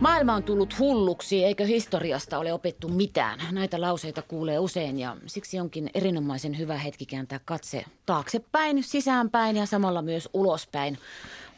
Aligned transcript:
Maailma 0.00 0.34
on 0.34 0.42
tullut 0.42 0.78
hulluksi, 0.78 1.44
eikö 1.44 1.66
historiasta 1.66 2.38
ole 2.38 2.52
opittu 2.52 2.88
mitään? 2.88 3.38
Näitä 3.52 3.80
lauseita 3.80 4.22
kuulee 4.22 4.58
usein 4.58 4.98
ja 4.98 5.16
siksi 5.26 5.60
onkin 5.60 5.90
erinomaisen 5.94 6.58
hyvä 6.58 6.78
hetki 6.78 7.06
kääntää 7.06 7.40
katse 7.44 7.84
taaksepäin, 8.06 8.82
sisäänpäin 8.82 9.56
ja 9.56 9.66
samalla 9.66 10.02
myös 10.02 10.28
ulospäin. 10.34 10.98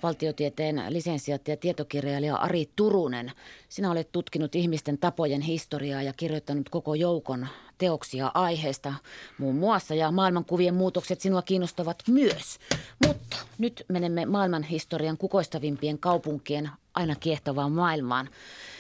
Valtiotieteen 0.03 0.83
lisensiaatti 0.89 1.51
ja 1.51 1.57
tietokirjailija 1.57 2.37
Ari 2.37 2.69
Turunen, 2.77 3.33
sinä 3.69 3.91
olet 3.91 4.13
tutkinut 4.13 4.55
ihmisten 4.55 4.99
tapojen 4.99 5.41
historiaa 5.41 6.03
ja 6.03 6.13
kirjoittanut 6.13 6.69
koko 6.69 6.95
joukon 6.95 7.47
teoksia 7.83 8.31
aiheesta 8.35 8.95
muun 9.39 9.55
muassa 9.55 9.95
ja 9.95 10.11
maailmankuvien 10.11 10.75
muutokset 10.75 11.21
sinua 11.21 11.43
kiinnostavat 11.43 12.03
myös. 12.09 12.59
Mutta 13.07 13.37
nyt 13.59 13.85
menemme 13.89 14.27
maailman 14.27 14.63
historian 14.63 15.19
kukoistavimpien 15.19 15.99
kaupunkien 15.99 16.71
aina 16.95 17.15
kiehtovaan 17.15 17.73
maailmaan. 17.73 18.29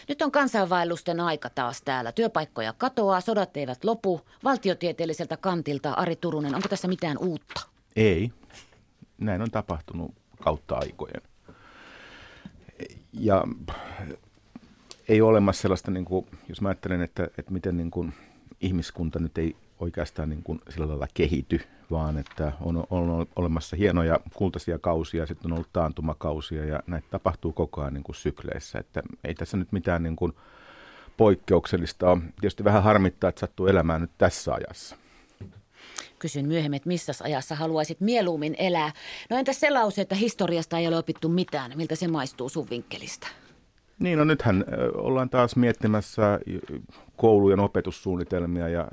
Nyt 0.09 0.23
on 0.23 0.33
kansainvaellusten 0.33 1.20
aika 1.20 1.51
taas 1.51 1.83
täällä. 1.83 2.12
Työpaikkoja 2.12 2.74
katoaa, 2.79 3.20
sodat 3.20 3.57
eivät 3.57 3.84
lopu. 3.84 4.20
Valtiotieteelliseltä 4.45 5.37
kantilta 5.37 5.93
Ari 5.93 6.16
Turunen, 6.16 6.55
onko 6.55 6.69
tässä 6.69 6.88
mitään 6.88 7.19
uutta? 7.19 7.60
Ei. 7.96 8.30
Näin 9.19 9.43
on 9.43 9.51
tapahtunut 9.51 10.15
kautta 10.41 10.74
aikojen. 10.74 11.23
Ja 13.12 13.45
ei 15.09 15.21
ole 15.21 15.30
olemassa 15.30 15.62
sellaista, 15.62 15.91
niin 15.91 16.05
kuin, 16.05 16.27
jos 16.48 16.60
mä 16.60 16.69
ajattelen, 16.69 17.02
että, 17.02 17.24
että 17.38 17.52
miten 17.52 17.77
niin 17.77 17.91
kuin, 17.91 18.15
ihmiskunta 18.62 19.19
nyt 19.19 19.39
ei 19.39 19.57
oikeastaan 19.80 20.29
niin 20.29 20.43
kuin 20.43 20.61
sillä 20.69 20.89
lailla 20.89 21.07
kehity, 21.15 21.61
vaan 21.91 22.19
että 22.19 22.52
on, 22.61 22.87
on 22.91 23.27
olemassa 23.37 23.77
hienoja 23.77 24.21
kultaisia 24.35 24.79
kausia, 24.79 25.27
sitten 25.27 25.52
on 25.52 25.57
ollut 25.57 25.73
taantumakausia 25.73 26.65
ja 26.65 26.83
näitä 26.87 27.07
tapahtuu 27.11 27.52
koko 27.52 27.80
ajan 27.80 27.95
niin 27.95 28.05
kuin 28.05 28.16
sykleissä. 28.16 28.79
Että 28.79 29.02
ei 29.25 29.35
tässä 29.35 29.57
nyt 29.57 29.73
mitään 29.73 30.02
niin 30.02 30.16
kuin 30.16 30.33
poikkeuksellista 31.16 32.11
ole. 32.11 32.21
Tietysti 32.41 32.65
vähän 32.65 32.83
harmittaa, 32.83 33.29
että 33.29 33.41
sattuu 33.41 33.66
elämään 33.66 34.01
nyt 34.01 34.10
tässä 34.19 34.54
ajassa. 34.54 34.97
Kysyn 36.19 36.49
myöhemmin, 36.49 36.76
että 36.76 36.88
missä 36.88 37.13
ajassa 37.23 37.54
haluaisit 37.54 38.01
mieluummin 38.01 38.54
elää. 38.59 38.93
No 39.30 39.37
entäs 39.37 39.60
se 39.60 39.71
lause, 39.71 40.01
että 40.01 40.15
historiasta 40.15 40.79
ei 40.79 40.88
ole 40.88 40.99
opittu 40.99 41.29
mitään? 41.29 41.73
Miltä 41.76 41.95
se 41.95 42.09
maistuu 42.09 42.49
sun 42.49 42.71
vinkkelistä? 42.71 43.26
Niin, 43.99 44.19
no 44.19 44.24
nythän 44.24 44.65
ollaan 44.95 45.30
taas 45.30 45.57
miettimässä 45.57 46.41
koulujen 47.23 47.60
opetussuunnitelmia 47.60 48.68
ja 48.68 48.88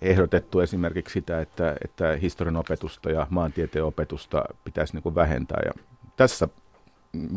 ehdotettu 0.00 0.60
esimerkiksi 0.60 1.12
sitä, 1.12 1.40
että, 1.40 1.76
että 1.84 2.16
historian 2.22 2.56
opetusta 2.56 3.10
ja 3.10 3.26
maantieteen 3.30 3.84
opetusta 3.84 4.44
pitäisi 4.64 4.92
niin 4.92 5.02
kuin 5.02 5.14
vähentää. 5.14 5.60
Ja 5.64 5.72
tässä 6.16 6.48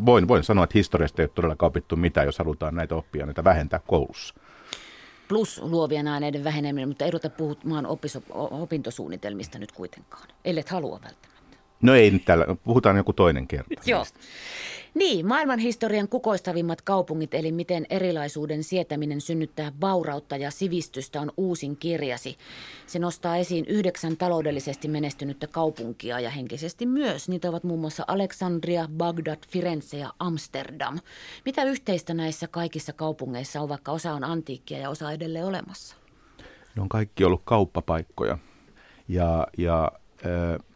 voin, 0.06 0.28
voin 0.28 0.44
sanoa, 0.44 0.64
että 0.64 0.78
historiasta 0.78 1.22
ei 1.22 1.24
ole 1.24 1.30
todellakaan 1.34 1.68
opittu 1.68 1.96
mitään, 1.96 2.26
jos 2.26 2.38
halutaan 2.38 2.74
näitä 2.74 2.94
oppia, 2.94 3.26
näitä 3.26 3.44
vähentää 3.44 3.80
koulussa. 3.86 4.34
Plus 5.28 5.60
luovien 5.62 6.08
aineiden 6.08 6.44
väheneminen, 6.44 6.88
mutta 6.88 7.04
ei 7.04 7.10
ruveta 7.10 7.30
puhumaan 7.30 7.86
opintosuunnitelmista 8.50 9.58
nyt 9.58 9.72
kuitenkaan, 9.72 10.28
ellet 10.44 10.68
halua 10.68 11.00
välttämättä. 11.04 11.56
No 11.82 11.94
ei 11.94 12.10
nyt 12.10 12.24
tällä, 12.24 12.46
puhutaan 12.64 12.96
joku 12.96 13.12
toinen 13.12 13.46
kerta. 13.46 13.74
Joo. 13.86 14.04
Niin, 14.96 15.26
maailmanhistorian 15.26 16.08
kukoistavimmat 16.08 16.82
kaupungit, 16.82 17.34
eli 17.34 17.52
miten 17.52 17.86
erilaisuuden 17.90 18.64
sietäminen 18.64 19.20
synnyttää 19.20 19.72
vaurautta 19.80 20.36
ja 20.36 20.50
sivistystä 20.50 21.20
on 21.20 21.32
uusin 21.36 21.76
kirjasi. 21.76 22.36
Se 22.86 22.98
nostaa 22.98 23.36
esiin 23.36 23.64
yhdeksän 23.68 24.16
taloudellisesti 24.16 24.88
menestynyttä 24.88 25.46
kaupunkia 25.46 26.20
ja 26.20 26.30
henkisesti 26.30 26.86
myös. 26.86 27.28
Niitä 27.28 27.48
ovat 27.48 27.64
muun 27.64 27.80
muassa 27.80 28.04
Alexandria, 28.06 28.88
Bagdad, 28.96 29.38
Firenze 29.48 29.96
ja 29.96 30.12
Amsterdam. 30.18 30.98
Mitä 31.44 31.64
yhteistä 31.64 32.14
näissä 32.14 32.48
kaikissa 32.48 32.92
kaupungeissa 32.92 33.60
on, 33.60 33.68
vaikka 33.68 33.92
osa 33.92 34.12
on 34.12 34.24
antiikkia 34.24 34.78
ja 34.78 34.90
osa 34.90 35.12
edelleen 35.12 35.46
olemassa? 35.46 35.96
Ne 36.76 36.82
on 36.82 36.88
kaikki 36.88 37.24
ollut 37.24 37.42
kauppapaikkoja 37.44 38.38
ja, 39.08 39.46
ja 39.58 39.92
äh, 40.26 40.66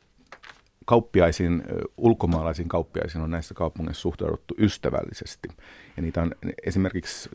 kauppiaisiin, 0.90 1.62
ulkomaalaisiin 1.96 2.68
kauppiaisiin 2.68 3.24
on 3.24 3.30
näissä 3.30 3.54
kaupungeissa 3.54 4.00
suhtauduttu 4.00 4.54
ystävällisesti. 4.58 5.48
Ja 5.96 6.02
niitä 6.02 6.22
on 6.22 6.34
esimerkiksi 6.66 7.30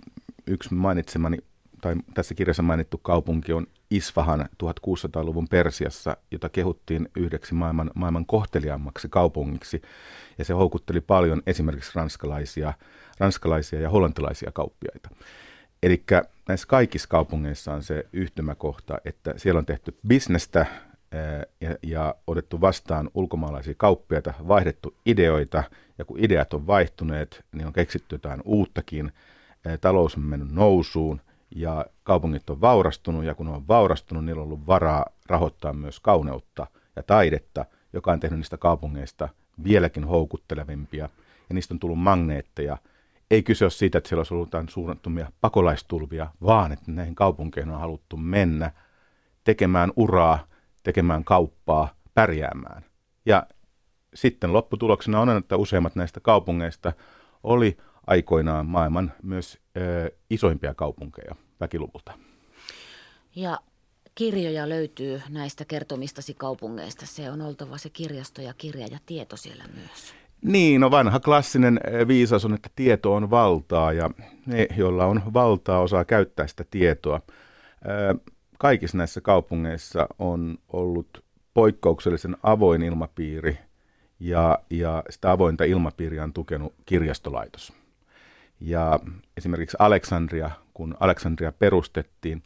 yksi 0.48 0.74
mainitsemani, 0.74 1.38
tai 1.82 1.96
tässä 2.14 2.36
kirjassa 2.36 2.64
mainittu 2.64 2.98
kaupunki 2.98 3.54
on 3.54 3.68
Isfahan 3.92 4.50
1600-luvun 4.64 5.48
Persiassa, 5.48 6.18
jota 6.32 6.50
kehuttiin 6.50 7.10
yhdeksi 7.18 7.54
maailman, 7.54 7.92
maailman 7.96 8.26
kohteliaammaksi 8.26 9.10
kaupungiksi. 9.10 9.82
Ja 10.38 10.46
se 10.46 10.54
houkutteli 10.54 11.02
paljon 11.02 11.42
esimerkiksi 11.48 11.92
ranskalaisia, 11.96 12.74
ranskalaisia 13.20 13.82
ja 13.82 13.90
hollantilaisia 13.90 14.52
kauppiaita. 14.52 15.10
Eli 15.84 16.04
näissä 16.48 16.68
kaikissa 16.68 17.10
kaupungeissa 17.10 17.74
on 17.74 17.84
se 17.84 18.06
yhtymäkohta, 18.14 18.98
että 19.06 19.34
siellä 19.38 19.60
on 19.60 19.66
tehty 19.66 19.98
bisnestä 20.08 20.66
ja, 21.62 21.76
ja 21.84 22.16
otettu 22.28 22.62
vastaan 22.62 23.10
ulkomaalaisia 23.14 23.74
kauppiaita, 23.78 24.34
vaihdettu 24.48 24.96
ideoita, 25.06 25.64
ja 25.98 26.06
kun 26.06 26.20
ideat 26.20 26.54
on 26.54 26.68
vaihtuneet, 26.68 27.46
niin 27.52 27.68
on 27.68 27.74
keksitty 27.74 28.16
jotain 28.16 28.42
uuttakin. 28.46 29.12
Talous 29.82 30.16
on 30.16 30.24
mennyt 30.24 30.52
nousuun, 30.52 31.22
ja 31.56 31.86
kaupungit 32.04 32.50
on 32.50 32.62
vaurastunut, 32.62 33.24
ja 33.24 33.36
kun 33.36 33.48
on 33.48 33.68
vaurastunut, 33.68 34.26
niillä 34.26 34.42
on 34.42 34.46
ollut 34.46 34.68
varaa 34.68 35.06
rahoittaa 35.26 35.74
myös 35.74 36.00
kauneutta 36.00 36.68
ja 36.96 37.04
taidetta, 37.04 37.66
joka 37.94 38.12
on 38.12 38.20
tehnyt 38.20 38.40
niistä 38.40 38.58
kaupungeista 38.58 39.30
vieläkin 39.64 40.04
houkuttelevimpia, 40.04 41.10
ja 41.50 41.56
niistä 41.56 41.74
on 41.74 41.80
tullut 41.80 42.00
magneetteja. 42.00 42.78
Ei 43.32 43.44
kyse 43.44 43.66
ole 43.66 43.72
siitä, 43.72 43.98
että 43.98 44.08
siellä 44.08 44.20
olisi 44.20 44.34
ollut 44.34 44.48
jotain 44.48 44.70
suunnattomia 44.70 45.32
pakolaistulvia, 45.42 46.28
vaan 46.42 46.72
että 46.72 46.92
näihin 46.92 47.16
kaupunkeihin 47.16 47.74
on 47.74 47.80
haluttu 47.80 48.18
mennä 48.18 48.72
tekemään 49.44 49.92
uraa– 49.96 50.40
tekemään 50.86 51.24
kauppaa, 51.24 51.96
pärjäämään. 52.14 52.86
Ja 53.26 53.48
sitten 54.14 54.54
lopputuloksena 54.54 55.20
on, 55.20 55.38
että 55.38 55.58
useimmat 55.58 55.96
näistä 55.96 56.20
kaupungeista 56.20 56.94
oli 57.44 57.78
aikoinaan 58.08 58.66
maailman 58.66 59.14
myös 59.24 59.60
ö, 59.78 60.12
isoimpia 60.30 60.74
kaupunkeja 60.74 61.36
väkiluvulta. 61.60 62.14
Ja 63.36 63.60
kirjoja 64.16 64.70
löytyy 64.70 65.22
näistä 65.30 65.66
kertomistasi 65.66 66.34
kaupungeista. 66.34 67.06
Se 67.06 67.32
on 67.32 67.42
oltava 67.42 67.78
se 67.78 67.90
kirjasto 67.90 68.42
ja 68.42 68.54
kirja 68.58 68.88
ja 68.92 69.00
tieto 69.06 69.38
siellä 69.38 69.64
myös. 69.76 70.14
Niin, 70.42 70.82
no 70.82 70.92
vanha 70.92 71.20
klassinen 71.20 71.80
viisaus 72.08 72.46
on, 72.46 72.54
että 72.54 72.70
tieto 72.76 73.14
on 73.14 73.30
valtaa 73.30 73.94
ja 73.94 74.10
ne, 74.46 74.68
joilla 74.78 75.06
on 75.06 75.22
valtaa, 75.34 75.80
osaa 75.80 76.06
käyttää 76.06 76.48
sitä 76.48 76.66
tietoa 76.72 77.22
kaikissa 78.58 78.98
näissä 78.98 79.22
kaupungeissa 79.22 80.08
on 80.20 80.58
ollut 80.70 81.24
poikkeuksellisen 81.54 82.38
avoin 82.44 82.82
ilmapiiri 82.82 83.58
ja, 84.20 84.60
ja 84.70 85.04
sitä 85.10 85.32
avointa 85.32 85.64
ilmapiiriä 85.64 86.24
on 86.24 86.34
tukenut 86.34 86.74
kirjastolaitos. 86.86 87.74
Ja 88.60 89.00
esimerkiksi 89.38 89.78
Aleksandria, 89.80 90.52
kun 90.74 90.98
Aleksandria 91.00 91.52
perustettiin, 91.52 92.44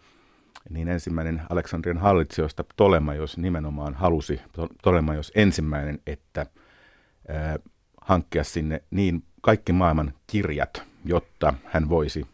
niin 0.70 0.88
ensimmäinen 0.88 1.42
Aleksandrian 1.50 1.98
hallitsijoista 1.98 2.64
Ptolemaios 2.64 3.38
nimenomaan 3.38 3.94
halusi, 3.94 4.42
Ptolemaios 4.78 5.32
ensimmäinen, 5.36 6.00
että 6.08 6.42
äh, 6.42 7.56
hankkia 8.02 8.44
sinne 8.44 8.84
niin 8.92 9.24
kaikki 9.42 9.74
maailman 9.74 10.14
kirjat, 10.28 10.84
jotta 11.06 11.54
hän 11.66 11.90
voisi 11.90 12.28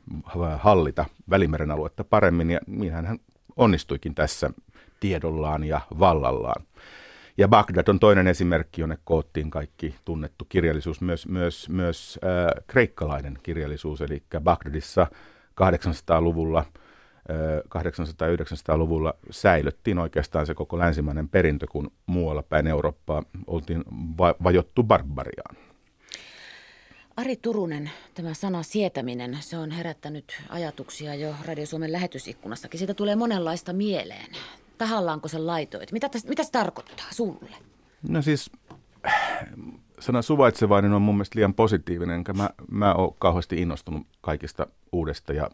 hallita 0.58 1.06
Välimeren 1.30 1.72
aluetta 1.72 2.04
paremmin. 2.04 2.52
Ja 2.52 2.60
niin 2.68 2.94
hän 2.94 3.20
onnistuikin 3.56 4.16
tässä 4.16 4.50
tiedollaan 5.00 5.64
ja 5.64 5.82
vallallaan. 6.00 6.64
Ja 7.38 7.48
Bagdad 7.48 7.88
on 7.88 8.00
toinen 8.00 8.28
esimerkki, 8.28 8.82
jonne 8.82 8.98
koottiin 9.04 9.50
kaikki 9.50 9.96
tunnettu 10.06 10.46
kirjallisuus, 10.50 11.02
myös, 11.02 11.28
myös, 11.28 11.70
myös 11.70 12.20
äh, 12.24 12.64
kreikkalainen 12.68 13.40
kirjallisuus, 13.44 14.02
eli 14.02 14.24
Bagdadissa 14.40 15.08
800-luvulla, 15.62 16.60
äh, 16.60 17.86
800-900-luvulla 18.76 19.14
säilyttiin 19.32 20.00
oikeastaan 20.00 20.46
se 20.46 20.54
koko 20.54 20.80
länsimainen 20.80 21.30
perintö, 21.30 21.68
kun 21.68 21.92
muualla 22.06 22.44
päin 22.44 22.68
Eurooppaa 22.68 23.24
oltiin 23.48 23.84
va- 24.18 24.36
vajottu 24.44 24.84
barbariaan. 24.84 25.56
Ari 27.18 27.36
Turunen, 27.36 27.92
tämä 28.14 28.34
sana 28.34 28.64
sietäminen, 28.64 29.38
se 29.40 29.58
on 29.58 29.72
herättänyt 29.72 30.42
ajatuksia 30.50 31.16
jo 31.16 31.36
Radio 31.46 31.66
Suomen 31.66 31.92
lähetysikkunassakin. 31.92 32.78
Siitä 32.78 32.94
tulee 32.94 33.16
monenlaista 33.16 33.74
mieleen. 33.74 34.32
Tahallaanko 34.78 35.28
se 35.28 35.38
laitoit? 35.38 35.92
Mitä, 35.92 36.10
täs, 36.10 36.26
mitä 36.26 36.44
se 36.44 36.52
tarkoittaa 36.52 37.06
sulle? 37.12 37.56
No 38.10 38.22
siis 38.22 38.52
sana 40.00 40.22
suvaitsevainen 40.22 40.94
on 40.94 41.02
mun 41.02 41.16
mielestä 41.16 41.36
liian 41.36 41.54
positiivinen, 41.54 42.16
enkä 42.16 42.34
mä, 42.34 42.50
mä 42.72 42.94
oon 42.94 43.16
kauheasti 43.20 43.62
innostunut 43.62 44.08
kaikista 44.22 44.68
uudesta 44.92 45.34
ja 45.34 45.50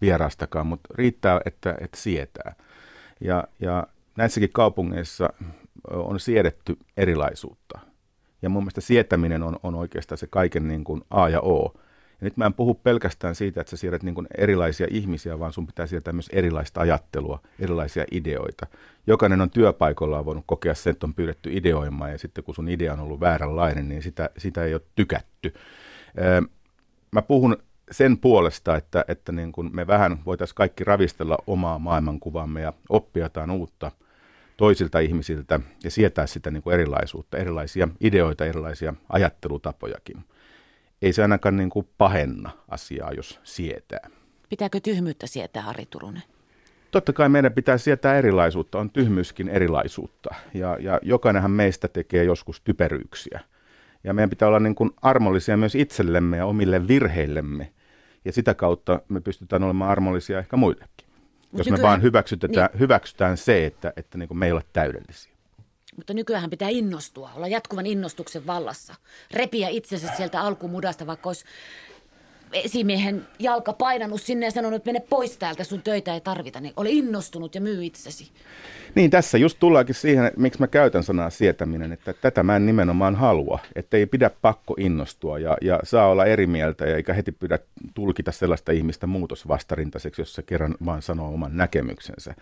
vieraastakaan, 0.00 0.66
mutta 0.66 0.88
riittää, 0.94 1.40
että, 1.44 1.74
että 1.80 1.98
sietää. 2.00 2.54
Ja, 3.20 3.44
ja 3.60 3.86
näissäkin 4.16 4.52
kaupungeissa 4.52 5.28
on 5.90 6.20
siedetty 6.20 6.78
erilaisuutta– 6.96 7.78
ja 8.46 8.50
mun 8.50 8.62
mielestä 8.62 8.80
sietäminen 8.80 9.42
on, 9.42 9.56
on 9.62 9.74
oikeastaan 9.74 10.18
se 10.18 10.26
kaiken 10.26 10.68
niin 10.68 10.84
kuin 10.84 11.02
A 11.10 11.28
ja 11.28 11.40
O. 11.40 11.72
Ja 12.20 12.24
nyt 12.24 12.36
mä 12.36 12.46
en 12.46 12.54
puhu 12.54 12.74
pelkästään 12.74 13.34
siitä, 13.34 13.60
että 13.60 13.70
sä 13.70 13.76
siirrät 13.76 14.02
niin 14.02 14.14
kuin 14.14 14.26
erilaisia 14.38 14.86
ihmisiä, 14.90 15.38
vaan 15.38 15.52
sun 15.52 15.66
pitää 15.66 15.86
siirtää 15.86 16.12
myös 16.12 16.30
erilaista 16.32 16.80
ajattelua, 16.80 17.40
erilaisia 17.60 18.04
ideoita. 18.10 18.66
Jokainen 19.06 19.40
on 19.40 19.50
työpaikallaan 19.50 20.24
voinut 20.24 20.44
kokea 20.46 20.74
sen, 20.74 20.90
että 20.90 21.06
on 21.06 21.14
pyydetty 21.14 21.50
ideoimaan 21.52 22.12
ja 22.12 22.18
sitten 22.18 22.44
kun 22.44 22.54
sun 22.54 22.68
idea 22.68 22.92
on 22.92 23.00
ollut 23.00 23.20
vääränlainen, 23.20 23.88
niin 23.88 24.02
sitä, 24.02 24.30
sitä 24.38 24.64
ei 24.64 24.74
ole 24.74 24.82
tykätty. 24.94 25.54
Mä 27.12 27.22
puhun 27.22 27.56
sen 27.90 28.18
puolesta, 28.18 28.76
että, 28.76 29.04
että 29.08 29.32
niin 29.32 29.52
kuin 29.52 29.70
me 29.72 29.86
vähän 29.86 30.18
voitaisiin 30.26 30.56
kaikki 30.56 30.84
ravistella 30.84 31.38
omaa 31.46 31.78
maailmankuvamme 31.78 32.60
ja 32.60 32.72
oppia 32.88 33.24
jotain 33.24 33.50
uutta 33.50 33.90
toisilta 34.56 34.98
ihmisiltä 34.98 35.60
ja 35.84 35.90
sietää 35.90 36.26
sitä 36.26 36.50
niin 36.50 36.62
kuin 36.62 36.74
erilaisuutta, 36.74 37.38
erilaisia 37.38 37.88
ideoita, 38.00 38.44
erilaisia 38.44 38.94
ajattelutapojakin. 39.08 40.24
Ei 41.02 41.12
se 41.12 41.22
ainakaan 41.22 41.56
niin 41.56 41.70
kuin 41.70 41.88
pahenna 41.98 42.50
asiaa, 42.68 43.12
jos 43.12 43.40
sietää. 43.44 44.10
Pitääkö 44.48 44.80
tyhmyyttä 44.80 45.26
sietää, 45.26 45.62
Harri 45.62 45.86
Turunen? 45.86 46.22
Totta 46.90 47.12
kai 47.12 47.28
meidän 47.28 47.52
pitää 47.52 47.78
sietää 47.78 48.18
erilaisuutta, 48.18 48.78
on 48.78 48.90
tyhmyyskin 48.90 49.48
erilaisuutta. 49.48 50.34
Ja, 50.54 50.76
ja 50.80 51.00
jokainenhan 51.02 51.50
meistä 51.50 51.88
tekee 51.88 52.24
joskus 52.24 52.60
typeryyksiä. 52.60 53.40
Ja 54.04 54.14
meidän 54.14 54.30
pitää 54.30 54.48
olla 54.48 54.60
niin 54.60 54.74
kuin 54.74 54.90
armollisia 55.02 55.56
myös 55.56 55.74
itsellemme 55.74 56.36
ja 56.36 56.46
omille 56.46 56.88
virheillemme 56.88 57.72
ja 58.24 58.32
sitä 58.32 58.54
kautta 58.54 59.00
me 59.08 59.20
pystytään 59.20 59.62
olemaan 59.62 59.90
armollisia 59.90 60.38
ehkä 60.38 60.56
muillekin. 60.56 61.05
Mut 61.52 61.58
jos 61.58 61.66
nykyään, 61.66 61.80
me 61.80 61.82
vaan 61.82 62.02
hyväksytetään, 62.02 62.70
niin, 62.72 62.80
hyväksytään 62.80 63.36
se, 63.36 63.66
että, 63.66 63.92
että 63.96 64.18
niin 64.18 64.28
kuin 64.28 64.38
me 64.38 64.46
ei 64.46 64.52
ole 64.52 64.62
täydellisiä. 64.72 65.36
Mutta 65.96 66.14
nykyään 66.14 66.50
pitää 66.50 66.68
innostua, 66.68 67.30
olla 67.34 67.48
jatkuvan 67.48 67.86
innostuksen 67.86 68.46
vallassa. 68.46 68.94
Repiä 69.30 69.68
itsensä 69.68 70.08
sieltä 70.16 70.40
alkumudasta, 70.40 71.06
vaikka 71.06 71.28
olisi 71.28 71.44
esimiehen 72.64 73.26
jalka 73.38 73.72
painanut 73.72 74.20
sinne 74.22 74.46
ja 74.46 74.50
sanonut, 74.50 74.76
että 74.76 74.92
mene 74.92 75.00
pois 75.10 75.38
täältä, 75.38 75.64
sun 75.64 75.82
töitä 75.82 76.14
ei 76.14 76.20
tarvita, 76.20 76.60
niin 76.60 76.72
ole 76.76 76.90
innostunut 76.90 77.54
ja 77.54 77.60
myy 77.60 77.84
itsesi. 77.84 78.30
Niin, 78.94 79.10
tässä 79.10 79.38
just 79.38 79.58
tullaankin 79.60 79.94
siihen, 79.94 80.24
että 80.26 80.40
miksi 80.40 80.60
mä 80.60 80.66
käytän 80.66 81.02
sanaa 81.02 81.30
sietäminen, 81.30 81.92
että 81.92 82.12
tätä 82.12 82.42
mä 82.42 82.56
en 82.56 82.66
nimenomaan 82.66 83.14
halua, 83.14 83.58
että 83.74 83.96
ei 83.96 84.06
pidä 84.06 84.30
pakko 84.42 84.74
innostua 84.78 85.38
ja, 85.38 85.56
ja 85.62 85.80
saa 85.84 86.08
olla 86.08 86.24
eri 86.24 86.46
mieltä 86.46 86.84
eikä 86.84 87.14
heti 87.14 87.32
pidä 87.32 87.58
tulkita 87.94 88.32
sellaista 88.32 88.72
ihmistä 88.72 89.06
muutosvastarintaiseksi, 89.06 90.20
jos 90.20 90.34
se 90.34 90.42
kerran 90.42 90.74
vaan 90.84 91.02
sanoo 91.02 91.34
oman 91.34 91.56
näkemyksensä. 91.56 92.34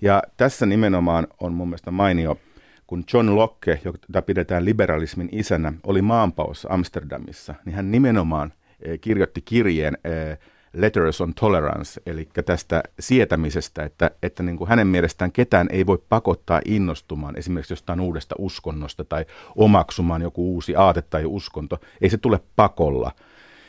Ja 0.00 0.22
tässä 0.36 0.66
nimenomaan 0.66 1.26
on 1.40 1.52
mun 1.52 1.68
mielestä 1.68 1.90
mainio, 1.90 2.38
kun 2.86 3.04
John 3.12 3.36
Locke, 3.36 3.80
jota 3.84 4.22
pidetään 4.22 4.64
liberalismin 4.64 5.28
isänä, 5.32 5.72
oli 5.84 6.02
maanpaossa 6.02 6.68
Amsterdamissa, 6.72 7.54
niin 7.64 7.74
hän 7.74 7.90
nimenomaan– 7.90 8.52
kirjoitti 9.00 9.40
kirjeen 9.40 9.98
eh, 10.04 10.38
Letters 10.76 11.20
on 11.20 11.34
Tolerance, 11.34 12.00
eli 12.06 12.28
tästä 12.46 12.82
sietämisestä, 13.00 13.82
että, 13.82 14.10
että 14.22 14.42
niin 14.42 14.56
kuin 14.56 14.68
hänen 14.68 14.86
mielestään 14.86 15.32
ketään 15.32 15.66
ei 15.70 15.86
voi 15.86 15.98
pakottaa 16.08 16.60
innostumaan 16.64 17.38
esimerkiksi 17.38 17.72
jostain 17.72 18.00
uudesta 18.00 18.34
uskonnosta 18.38 19.04
tai 19.04 19.24
omaksumaan 19.56 20.22
joku 20.22 20.54
uusi 20.54 20.76
aate 20.76 21.02
tai 21.02 21.24
uskonto. 21.24 21.78
Ei 22.00 22.10
se 22.10 22.18
tule 22.18 22.40
pakolla. 22.56 23.12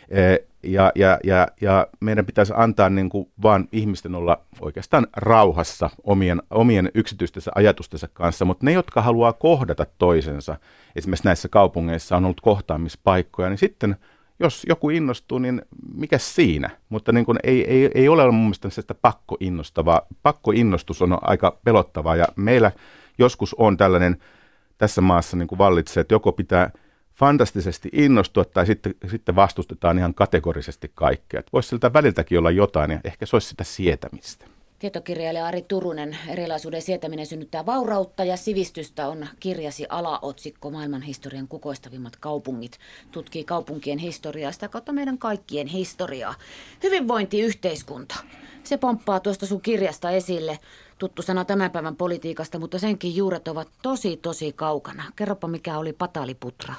Eh, 0.10 0.40
ja, 0.64 0.92
ja, 0.96 1.20
ja, 1.24 1.48
ja 1.62 1.88
meidän 2.00 2.26
pitäisi 2.26 2.54
antaa 2.56 2.90
niin 2.90 3.10
kuin 3.10 3.30
vaan 3.42 3.68
ihmisten 3.72 4.16
olla 4.16 4.42
oikeastaan 4.62 5.08
rauhassa 5.18 5.90
omien, 6.04 6.42
omien 6.50 6.92
yksityistensä 6.94 7.52
ajatustensa 7.56 8.08
kanssa, 8.14 8.46
mutta 8.46 8.66
ne, 8.66 8.72
jotka 8.72 9.02
haluaa 9.02 9.34
kohdata 9.34 9.86
toisensa, 9.98 10.56
esimerkiksi 10.96 11.26
näissä 11.26 11.50
kaupungeissa 11.50 12.18
on 12.18 12.26
ollut 12.26 12.42
kohtaamispaikkoja, 12.42 13.50
niin 13.50 13.58
sitten– 13.58 13.96
jos 14.40 14.64
joku 14.70 14.90
innostuu, 14.90 15.40
niin 15.40 15.62
mikä 15.94 16.18
siinä? 16.18 16.70
Mutta 16.90 17.12
niin 17.12 17.26
kuin 17.26 17.38
ei, 17.44 17.72
ei, 17.72 17.92
ei 17.96 18.10
ole 18.10 18.32
mun 18.32 18.42
mielestä 18.42 18.70
sitä 18.70 18.94
pakkoinnostavaa. 18.94 20.02
Pakkoinnostus 20.24 21.02
on 21.02 21.18
aika 21.22 21.58
pelottavaa 21.64 22.16
ja 22.16 22.28
meillä 22.36 22.72
joskus 23.18 23.54
on 23.54 23.78
tällainen 23.78 24.18
tässä 24.78 25.02
maassa 25.02 25.38
niin 25.38 25.48
kuin 25.48 25.60
vallitsee, 25.60 26.02
että 26.02 26.14
joko 26.14 26.32
pitää 26.32 26.72
fantastisesti 27.14 27.90
innostua 27.92 28.46
tai 28.46 28.66
sitten, 28.66 28.96
sitten 29.12 29.36
vastustetaan 29.36 29.98
ihan 29.98 30.14
kategorisesti 30.14 30.92
kaikkea. 30.96 31.44
Voisi 31.54 31.70
siltä 31.70 31.94
väliltäkin 31.94 32.40
olla 32.40 32.52
jotain 32.52 32.92
ja 32.92 33.00
ehkä 33.04 33.26
se 33.26 33.36
olisi 33.36 33.48
sitä 33.48 33.64
sietämistä. 33.64 34.57
Tietokirjailija 34.80 35.46
Ari 35.46 35.62
Turunen, 35.62 36.18
erilaisuuden 36.28 36.82
sietäminen 36.82 37.26
synnyttää 37.26 37.66
vaurautta 37.66 38.24
ja 38.24 38.38
sivistystä 38.38 39.08
on 39.08 39.28
kirjasi 39.40 39.86
alaotsikko 39.90 40.72
Maailmanhistorian 40.72 41.48
kukoistavimmat 41.48 42.16
kaupungit. 42.16 42.80
Tutkii 43.12 43.44
kaupunkien 43.44 43.98
historiaa, 43.98 44.52
sitä 44.52 44.68
kautta 44.68 44.94
meidän 44.94 45.18
kaikkien 45.18 45.68
historiaa. 45.68 46.36
Hyvinvointiyhteiskunta. 46.84 48.16
Se 48.64 48.78
pomppaa 48.78 49.20
tuosta 49.20 49.46
sun 49.46 49.62
kirjasta 49.62 50.12
esille. 50.12 50.60
Tuttu 50.98 51.22
sana 51.22 51.46
tämän 51.46 51.72
päivän 51.72 51.96
politiikasta, 51.96 52.60
mutta 52.60 52.80
senkin 52.80 53.16
juuret 53.16 53.48
ovat 53.48 53.68
tosi 53.82 54.18
tosi 54.18 54.54
kaukana. 54.54 55.04
Kerropa 55.16 55.48
mikä 55.48 55.78
oli 55.78 55.94
Pataliputra. 55.94 56.74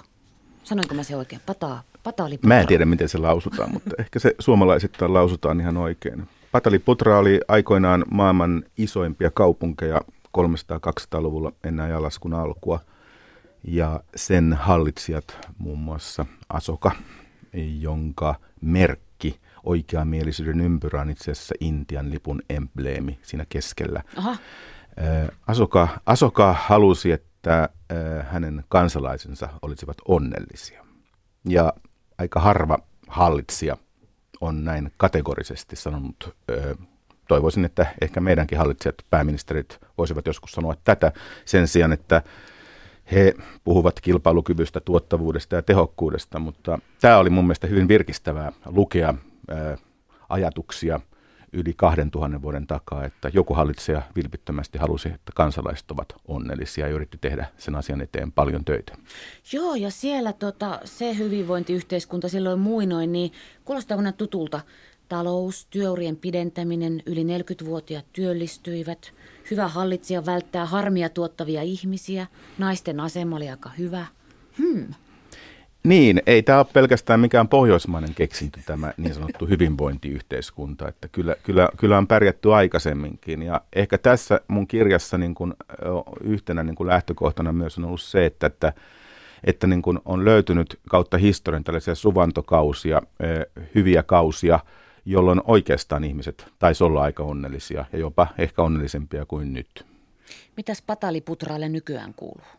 Sanoinko 0.64 0.94
mä 0.94 1.02
se 1.02 1.16
oikein? 1.16 1.42
Pata, 1.46 1.82
pataliputra. 2.04 2.48
Mä 2.48 2.60
en 2.60 2.66
tiedä 2.66 2.84
miten 2.84 3.08
se 3.08 3.18
lausutaan, 3.18 3.72
mutta 3.72 3.90
ehkä 3.98 4.18
se 4.18 4.34
suomalaisittain 4.38 5.14
lausutaan 5.14 5.60
ihan 5.60 5.76
oikein. 5.76 6.28
Pataliputra 6.52 7.18
oli 7.18 7.40
aikoinaan 7.48 8.04
maailman 8.10 8.64
isoimpia 8.78 9.30
kaupunkeja 9.30 10.00
300-200-luvulla 10.38 11.52
ennen 11.64 11.86
ajanlaskun 11.86 12.34
alkua. 12.34 12.80
Ja 13.64 14.00
sen 14.16 14.52
hallitsijat 14.52 15.38
muun 15.58 15.78
muassa 15.78 16.26
Asoka, 16.48 16.90
jonka 17.80 18.34
merkki 18.60 19.40
oikeamielisyyden 19.62 20.60
ympyrä 20.60 21.00
on 21.00 21.10
itse 21.10 21.30
asiassa 21.30 21.54
Intian 21.60 22.10
lipun 22.10 22.42
embleemi 22.50 23.18
siinä 23.22 23.46
keskellä. 23.48 24.02
Aha. 24.16 24.36
Asoka, 25.46 25.88
Asoka 26.06 26.52
halusi, 26.52 27.12
että 27.12 27.68
hänen 28.22 28.64
kansalaisensa 28.68 29.48
olisivat 29.62 29.96
onnellisia. 30.08 30.84
Ja 31.44 31.72
aika 32.18 32.40
harva 32.40 32.78
hallitsija– 33.08 33.76
on 34.40 34.64
näin 34.64 34.92
kategorisesti 34.96 35.76
sanonut. 35.76 36.36
Toivoisin, 37.28 37.64
että 37.64 37.86
ehkä 38.00 38.20
meidänkin 38.20 38.58
hallitsijat, 38.58 38.94
pääministerit 39.10 39.78
voisivat 39.98 40.26
joskus 40.26 40.52
sanoa 40.52 40.74
tätä 40.84 41.12
sen 41.44 41.68
sijaan, 41.68 41.92
että 41.92 42.22
he 43.12 43.34
puhuvat 43.64 44.00
kilpailukyvystä, 44.00 44.80
tuottavuudesta 44.80 45.56
ja 45.56 45.62
tehokkuudesta, 45.62 46.38
mutta 46.38 46.78
tämä 47.00 47.18
oli 47.18 47.30
mun 47.30 47.44
mielestä 47.44 47.66
hyvin 47.66 47.88
virkistävää 47.88 48.52
lukea 48.66 49.14
ajatuksia 50.28 51.00
yli 51.52 51.74
2000 51.76 52.42
vuoden 52.42 52.66
takaa, 52.66 53.04
että 53.04 53.30
joku 53.34 53.54
hallitsija 53.54 54.02
vilpittömästi 54.16 54.78
halusi, 54.78 55.08
että 55.08 55.32
kansalaiset 55.34 55.90
ovat 55.90 56.14
onnellisia 56.28 56.86
ja 56.86 56.94
yritti 56.94 57.18
tehdä 57.20 57.46
sen 57.58 57.74
asian 57.74 58.00
eteen 58.00 58.32
paljon 58.32 58.64
töitä. 58.64 58.96
Joo, 59.52 59.74
ja 59.74 59.90
siellä 59.90 60.32
tota, 60.32 60.80
se 60.84 61.18
hyvinvointiyhteiskunta 61.18 62.28
silloin 62.28 62.60
muinoin, 62.60 63.12
niin 63.12 63.32
kuulostaa 63.64 64.12
tutulta. 64.12 64.60
Talous, 65.08 65.66
työurien 65.70 66.16
pidentäminen, 66.16 67.02
yli 67.06 67.22
40-vuotiaat 67.22 68.04
työllistyivät, 68.12 69.12
hyvä 69.50 69.68
hallitsija 69.68 70.26
välttää 70.26 70.66
harmia 70.66 71.08
tuottavia 71.08 71.62
ihmisiä, 71.62 72.26
naisten 72.58 73.00
asema 73.00 73.36
oli 73.36 73.50
aika 73.50 73.70
hyvä. 73.78 74.06
Hmm, 74.58 74.94
niin, 75.88 76.22
ei 76.26 76.42
tämä 76.42 76.58
ole 76.58 76.66
pelkästään 76.72 77.20
mikään 77.20 77.48
pohjoismainen 77.48 78.14
keksintö 78.14 78.60
tämä 78.66 78.92
niin 78.96 79.14
sanottu 79.14 79.46
hyvinvointiyhteiskunta, 79.46 80.88
että 80.88 81.08
kyllä, 81.08 81.36
kyllä, 81.42 81.68
kyllä 81.76 81.98
on 81.98 82.06
pärjätty 82.06 82.54
aikaisemminkin 82.54 83.42
ja 83.42 83.60
ehkä 83.72 83.98
tässä 83.98 84.40
mun 84.48 84.66
kirjassa 84.66 85.18
niin 85.18 85.34
kuin, 85.34 85.54
yhtenä 86.20 86.62
niin 86.62 86.74
kuin 86.74 86.86
lähtökohtana 86.86 87.52
myös 87.52 87.78
on 87.78 87.84
ollut 87.84 88.00
se, 88.00 88.26
että, 88.26 88.46
että, 88.46 88.72
että 89.44 89.66
niin 89.66 89.82
kuin 89.82 89.98
on 90.04 90.24
löytynyt 90.24 90.78
kautta 90.90 91.18
historian 91.18 91.64
tällaisia 91.64 91.94
suvantokausia, 91.94 93.02
hyviä 93.74 94.02
kausia, 94.02 94.60
jolloin 95.04 95.40
oikeastaan 95.44 96.04
ihmiset 96.04 96.46
taisi 96.58 96.84
olla 96.84 97.02
aika 97.02 97.22
onnellisia 97.22 97.84
ja 97.92 97.98
jopa 97.98 98.26
ehkä 98.38 98.62
onnellisempia 98.62 99.26
kuin 99.26 99.52
nyt. 99.52 99.86
Mitäs 100.56 100.82
Pataliputralle 100.82 101.68
nykyään 101.68 102.14
kuuluu? 102.14 102.57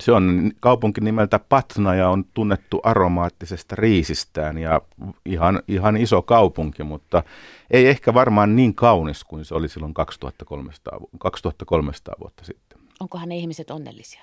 Se 0.00 0.12
on 0.12 0.52
kaupunki 0.60 1.00
nimeltä 1.00 1.38
Patna 1.38 1.94
ja 1.94 2.08
on 2.08 2.24
tunnettu 2.34 2.80
aromaattisesta 2.82 3.76
riisistään 3.76 4.58
ja 4.58 4.80
ihan, 5.24 5.62
ihan 5.68 5.96
iso 5.96 6.22
kaupunki, 6.22 6.82
mutta 6.82 7.22
ei 7.70 7.86
ehkä 7.88 8.14
varmaan 8.14 8.56
niin 8.56 8.74
kaunis 8.74 9.24
kuin 9.24 9.44
se 9.44 9.54
oli 9.54 9.68
silloin 9.68 9.94
2300, 9.94 10.98
2300 11.18 12.14
vuotta 12.20 12.44
sitten. 12.44 12.78
Onkohan 13.00 13.28
ne 13.28 13.36
ihmiset 13.36 13.70
onnellisia 13.70 14.20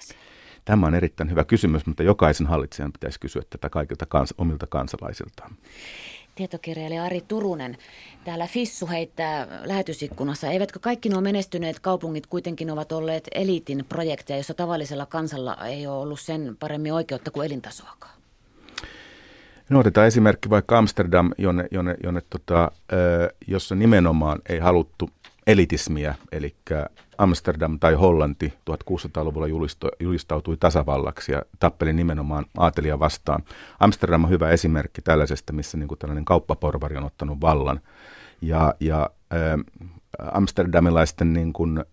Tämä 0.65 0.87
on 0.87 0.95
erittäin 0.95 1.29
hyvä 1.29 1.43
kysymys, 1.43 1.85
mutta 1.85 2.03
jokaisen 2.03 2.47
hallitsijan 2.47 2.91
pitäisi 2.91 3.19
kysyä 3.19 3.41
tätä 3.49 3.69
kaikilta 3.69 4.05
kans- 4.05 4.33
omilta 4.37 4.67
kansalaisiltaan. 4.67 5.55
Tietokirjailija 6.37 7.03
Ari 7.03 7.21
Turunen. 7.27 7.77
Täällä 8.23 8.47
Fissu 8.47 8.87
heittää 8.87 9.47
lähetysikkunassa. 9.65 10.47
Eivätkö 10.47 10.79
kaikki 10.79 11.09
nuo 11.09 11.21
menestyneet 11.21 11.79
kaupungit 11.79 12.27
kuitenkin 12.27 12.71
ovat 12.71 12.91
olleet 12.91 13.27
eliitin 13.35 13.85
projekteja, 13.89 14.37
jossa 14.37 14.53
tavallisella 14.53 15.05
kansalla 15.05 15.57
ei 15.65 15.87
ole 15.87 15.97
ollut 15.97 16.19
sen 16.19 16.57
paremmin 16.59 16.93
oikeutta 16.93 17.31
kuin 17.31 17.45
elintasoakaan? 17.45 18.17
No 19.69 19.79
otetaan 19.79 20.07
esimerkki 20.07 20.49
vaikka 20.49 20.77
Amsterdam, 20.77 21.31
jonne, 21.37 21.67
jonne, 21.71 21.95
jonne 22.03 22.21
tota, 22.29 22.71
jossa 23.47 23.75
nimenomaan 23.75 24.39
ei 24.49 24.59
haluttu 24.59 25.09
elitismiä, 25.47 26.15
eli 26.31 26.55
Amsterdam 27.17 27.79
tai 27.79 27.93
Hollanti 27.93 28.53
1600-luvulla 28.69 29.47
julisto, 29.47 29.89
julistautui 29.99 30.57
tasavallaksi 30.57 31.31
ja 31.31 31.41
tappeli 31.59 31.93
nimenomaan 31.93 32.45
aatelia 32.57 32.99
vastaan. 32.99 33.43
Amsterdam 33.79 34.23
on 34.23 34.29
hyvä 34.29 34.49
esimerkki 34.49 35.01
tällaisesta, 35.01 35.53
missä 35.53 35.77
niin 35.77 35.87
kuin 35.87 35.99
tällainen 35.99 36.25
kauppaporvari 36.25 36.97
on 36.97 37.03
ottanut 37.03 37.41
vallan. 37.41 37.79
Ja, 38.41 38.75
ja 38.79 39.09
äh, 39.33 39.89
amsterdamilaisten 40.31 41.33
niin 41.33 41.53
kuin, 41.53 41.77
äh, 41.77 41.85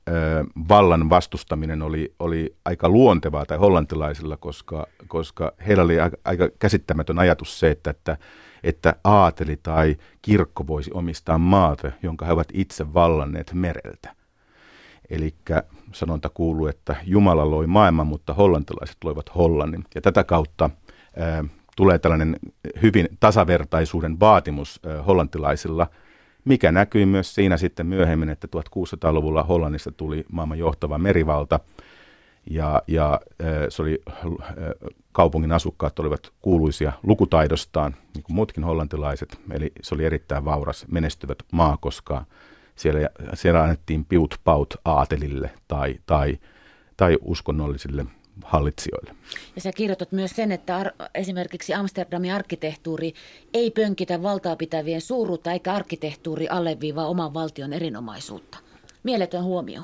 vallan 0.68 1.10
vastustaminen 1.10 1.82
oli, 1.82 2.14
oli 2.18 2.56
aika 2.64 2.88
luontevaa 2.88 3.46
tai 3.46 3.58
hollantilaisilla, 3.58 4.36
koska, 4.36 4.86
koska 5.08 5.52
heillä 5.66 5.82
oli 5.82 6.00
aika, 6.00 6.16
aika 6.24 6.48
käsittämätön 6.58 7.18
ajatus 7.18 7.60
se, 7.60 7.70
että, 7.70 7.90
että 7.90 8.16
että 8.64 8.94
aateli 9.04 9.56
tai 9.62 9.96
kirkko 10.22 10.66
voisi 10.66 10.90
omistaa 10.94 11.38
maata, 11.38 11.92
jonka 12.02 12.26
he 12.26 12.32
ovat 12.32 12.48
itse 12.52 12.94
vallanneet 12.94 13.50
mereltä. 13.54 14.14
Eli 15.10 15.34
sanonta 15.92 16.28
kuuluu, 16.28 16.66
että 16.66 16.96
Jumala 17.04 17.50
loi 17.50 17.66
maailman, 17.66 18.06
mutta 18.06 18.34
hollantilaiset 18.34 18.96
loivat 19.04 19.34
Hollannin. 19.34 19.84
Ja 19.94 20.00
tätä 20.00 20.24
kautta 20.24 20.70
ää, 21.16 21.44
tulee 21.76 21.98
tällainen 21.98 22.36
hyvin 22.82 23.08
tasavertaisuuden 23.20 24.20
vaatimus 24.20 24.80
ää, 24.86 25.02
hollantilaisilla, 25.02 25.86
mikä 26.44 26.72
näkyy 26.72 27.06
myös 27.06 27.34
siinä 27.34 27.56
sitten 27.56 27.86
myöhemmin, 27.86 28.28
että 28.28 28.48
1600-luvulla 28.56 29.42
Hollannista 29.42 29.92
tuli 29.92 30.24
maailman 30.32 30.58
johtava 30.58 30.98
merivalta– 30.98 31.60
ja, 32.50 32.82
ja 32.86 33.20
se 33.68 33.82
oli, 33.82 34.02
kaupungin 35.12 35.52
asukkaat 35.52 35.98
olivat 35.98 36.32
kuuluisia 36.42 36.92
lukutaidostaan, 37.02 37.96
niin 38.14 38.22
kuin 38.24 38.34
muutkin 38.34 38.64
hollantilaiset, 38.64 39.38
eli 39.50 39.72
se 39.82 39.94
oli 39.94 40.04
erittäin 40.04 40.44
vauras, 40.44 40.84
menestyvät 40.88 41.38
maa, 41.52 41.76
koska 41.76 42.24
siellä, 42.76 43.08
siellä 43.34 43.62
annettiin 43.62 44.04
piut 44.04 44.40
paut 44.44 44.74
aatelille 44.84 45.50
tai, 45.68 45.98
tai, 46.06 46.38
tai 46.96 47.18
uskonnollisille 47.20 48.06
hallitsijoille. 48.44 49.14
Ja 49.54 49.60
sä 49.60 49.72
kirjoitat 49.72 50.12
myös 50.12 50.30
sen, 50.30 50.52
että 50.52 50.76
ar- 50.76 50.92
esimerkiksi 51.14 51.74
Amsterdamin 51.74 52.34
arkkitehtuuri 52.34 53.12
ei 53.54 53.70
pönkitä 53.70 54.22
valtaa 54.22 54.56
pitävien 54.56 55.00
suuruutta 55.00 55.52
eikä 55.52 55.72
arkkitehtuuri 55.72 56.48
alleviivaa 56.48 57.06
oman 57.06 57.34
valtion 57.34 57.72
erinomaisuutta. 57.72 58.58
Mieletön 59.04 59.42
huomio. 59.42 59.82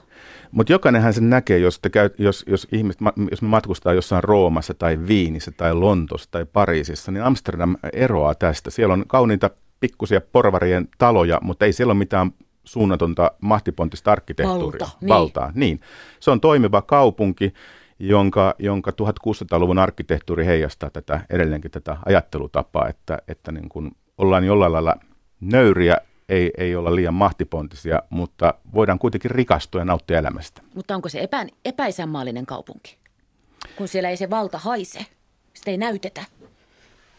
Mutta 0.50 0.72
jokainenhan 0.72 1.12
sen 1.12 1.30
näkee, 1.30 1.58
jos, 1.58 1.78
te 1.78 1.90
käy, 1.90 2.10
jos, 2.18 2.44
jos, 2.48 2.68
ihmiset, 2.72 3.00
jos 3.30 3.42
me 3.42 3.48
matkustaa 3.48 3.94
jossain 3.94 4.24
Roomassa 4.24 4.74
tai 4.74 4.98
Viinissä 5.08 5.50
tai 5.56 5.74
Lontossa 5.74 6.30
tai 6.30 6.44
Pariisissa, 6.44 7.12
niin 7.12 7.24
Amsterdam 7.24 7.76
eroaa 7.92 8.34
tästä. 8.34 8.70
Siellä 8.70 8.92
on 8.92 9.04
kauniita 9.06 9.50
pikkusia 9.80 10.20
porvarien 10.20 10.88
taloja, 10.98 11.38
mutta 11.42 11.64
ei 11.64 11.72
siellä 11.72 11.90
ole 11.90 11.98
mitään 11.98 12.32
suunnatonta 12.64 13.32
mahtipontista 13.40 14.12
arkkitehtuuria. 14.12 14.80
Valta, 14.80 14.96
niin. 15.00 15.08
Valtaa, 15.08 15.52
niin. 15.54 15.80
Se 16.20 16.30
on 16.30 16.40
toimiva 16.40 16.82
kaupunki, 16.82 17.52
jonka, 17.98 18.54
jonka 18.58 18.90
1600-luvun 18.90 19.78
arkkitehtuuri 19.78 20.46
heijastaa 20.46 20.90
tätä 20.90 21.20
edelleenkin 21.30 21.70
tätä 21.70 21.96
ajattelutapaa, 22.06 22.88
että, 22.88 23.18
että 23.28 23.52
niin 23.52 23.68
kun 23.68 23.92
ollaan 24.18 24.44
jollain 24.44 24.72
lailla 24.72 24.96
nöyriä 25.40 25.96
ei, 26.30 26.50
ei 26.58 26.76
olla 26.76 26.96
liian 26.96 27.14
mahtipontisia, 27.14 28.02
mutta 28.10 28.54
voidaan 28.74 28.98
kuitenkin 28.98 29.30
rikastua 29.30 29.80
ja 29.80 29.84
nauttia 29.84 30.18
elämästä. 30.18 30.62
Mutta 30.74 30.94
onko 30.94 31.08
se 31.08 31.20
epä, 31.20 31.46
epäisänmaallinen 31.64 32.46
kaupunki, 32.46 32.96
kun 33.76 33.88
siellä 33.88 34.08
ei 34.08 34.16
se 34.16 34.30
valta 34.30 34.58
haise? 34.58 35.06
Sitä 35.54 35.70
ei 35.70 35.78
näytetä. 35.78 36.24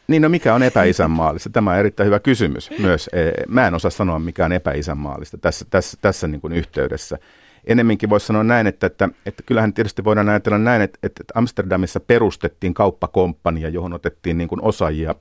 Niin, 0.07 0.21
no 0.21 0.29
mikä 0.29 0.53
on 0.53 0.63
epäisänmaallista? 0.63 1.49
Tämä 1.49 1.71
on 1.71 1.77
erittäin 1.77 2.07
hyvä 2.07 2.19
kysymys 2.19 2.69
myös. 2.79 3.09
E, 3.13 3.31
mä 3.47 3.67
en 3.67 3.73
osaa 3.73 3.91
sanoa, 3.91 4.19
mikä 4.19 4.45
on 4.45 4.51
epäisänmaallista 4.51 5.37
tässä, 5.37 5.65
tässä, 5.69 5.97
tässä 6.01 6.27
niin 6.27 6.41
kuin 6.41 6.53
yhteydessä. 6.53 7.17
Enemminkin 7.65 8.09
voisi 8.09 8.25
sanoa 8.25 8.43
näin, 8.43 8.67
että, 8.67 8.87
että, 8.87 9.09
että 9.25 9.43
kyllähän 9.43 9.73
tietysti 9.73 10.03
voidaan 10.03 10.29
ajatella 10.29 10.57
näin, 10.57 10.81
että, 10.81 10.99
että 11.03 11.23
Amsterdamissa 11.35 11.99
perustettiin 11.99 12.73
kauppakomppania, 12.73 13.69
johon 13.69 13.93
otettiin 13.93 14.37
niin 14.37 14.47
kuin 14.47 14.61
osaajia 14.61 15.15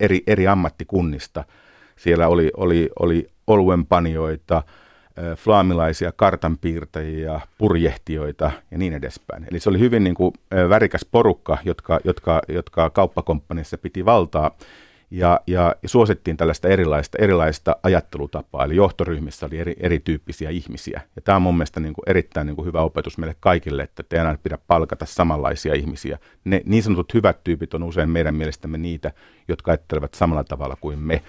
eri, 0.00 0.22
eri 0.26 0.48
ammattikunnista– 0.48 1.44
siellä 1.98 2.28
oli, 2.28 2.50
oli, 2.56 2.90
oli 2.98 3.28
oluenpanioita, 3.46 4.62
flaamilaisia 5.36 6.12
kartanpiirtäjiä, 6.12 7.40
purjehtijoita 7.58 8.50
ja 8.70 8.78
niin 8.78 8.92
edespäin. 8.92 9.46
Eli 9.50 9.60
se 9.60 9.70
oli 9.70 9.78
hyvin 9.78 10.04
niin 10.04 10.14
kuin 10.14 10.32
värikäs 10.68 11.06
porukka, 11.10 11.58
jotka, 11.64 12.00
jotka, 12.04 12.42
jotka 12.48 12.90
kauppakomppaniassa 12.90 13.78
piti 13.78 14.04
valtaa 14.04 14.50
ja, 15.10 15.40
ja 15.46 15.76
suosittiin 15.86 16.36
tällaista 16.36 16.68
erilaista, 16.68 17.18
erilaista 17.20 17.76
ajattelutapaa, 17.82 18.64
eli 18.64 18.76
johtoryhmissä 18.76 19.46
oli 19.46 19.58
eri, 19.58 19.76
erityyppisiä 19.80 20.50
ihmisiä. 20.50 21.00
Ja 21.16 21.22
tämä 21.22 21.36
on 21.36 21.42
mun 21.42 21.54
mielestä 21.54 21.80
niin 21.80 21.94
kuin 21.94 22.02
erittäin 22.06 22.46
niin 22.46 22.56
kuin 22.56 22.66
hyvä 22.66 22.80
opetus 22.80 23.18
meille 23.18 23.36
kaikille, 23.40 23.82
että 23.82 24.02
te 24.02 24.16
enää 24.16 24.38
pidä 24.42 24.58
palkata 24.66 25.06
samanlaisia 25.06 25.74
ihmisiä. 25.74 26.18
Ne 26.44 26.62
niin 26.64 26.82
sanotut 26.82 27.14
hyvät 27.14 27.44
tyypit 27.44 27.74
on 27.74 27.82
usein 27.82 28.10
meidän 28.10 28.34
mielestämme 28.34 28.78
niitä, 28.78 29.12
jotka 29.48 29.70
ajattelevat 29.70 30.14
samalla 30.14 30.44
tavalla 30.44 30.76
kuin 30.80 30.98
me. 30.98 31.22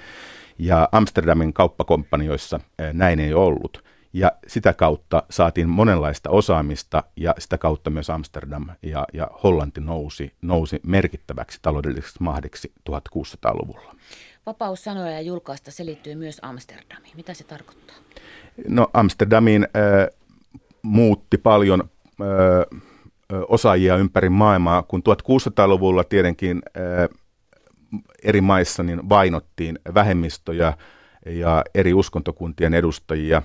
Ja 0.60 0.89
Amsterdamin 0.92 1.54
kauppakompanioissa 1.54 2.60
näin 2.94 3.20
ei 3.20 3.34
ollut. 3.34 3.84
Ja 4.13 4.32
sitä 4.48 4.74
kautta 4.74 5.24
saatiin 5.30 5.70
monenlaista 5.70 6.30
osaamista 6.30 7.04
ja 7.16 7.36
sitä 7.39 7.58
kautta 7.58 7.89
myös 7.89 8.10
Amsterdam 8.10 8.70
ja, 8.84 9.06
ja 9.13 9.28
Hollanti 9.44 9.82
nousi, 9.82 10.34
nousi 10.42 10.80
merkittäväksi 10.84 11.60
taloudelliseksi 11.62 12.24
mahdiksi 12.24 12.72
1600-luvulla. 12.89 13.96
Vapaus 14.46 14.84
sanoa 14.84 15.10
ja 15.10 15.22
julkaista 15.22 15.72
selittyy 15.72 16.16
myös 16.16 16.39
Amsterdamiin. 16.42 17.16
Mitä 17.16 17.34
se 17.34 17.44
tarkoittaa? 17.44 17.96
No 18.68 18.88
Amsterdamiin 18.94 19.63
äh, 19.63 20.16
muutti 20.82 21.38
paljon 21.38 21.89
äh, 22.22 22.80
osaajia 23.48 23.96
ympäri 23.96 24.30
maailmaa, 24.30 24.84
kun 24.84 25.01
1600-luvulla 25.10 26.04
tietenkin 26.04 26.62
äh, 26.68 27.18
eri 28.24 28.41
maissa 28.41 28.84
niin 28.84 29.10
vainottiin 29.10 29.79
vähemmistöjä 29.93 30.74
ja 31.25 31.63
eri 31.75 31.93
uskontokuntien 31.93 32.74
edustajia, 32.74 33.41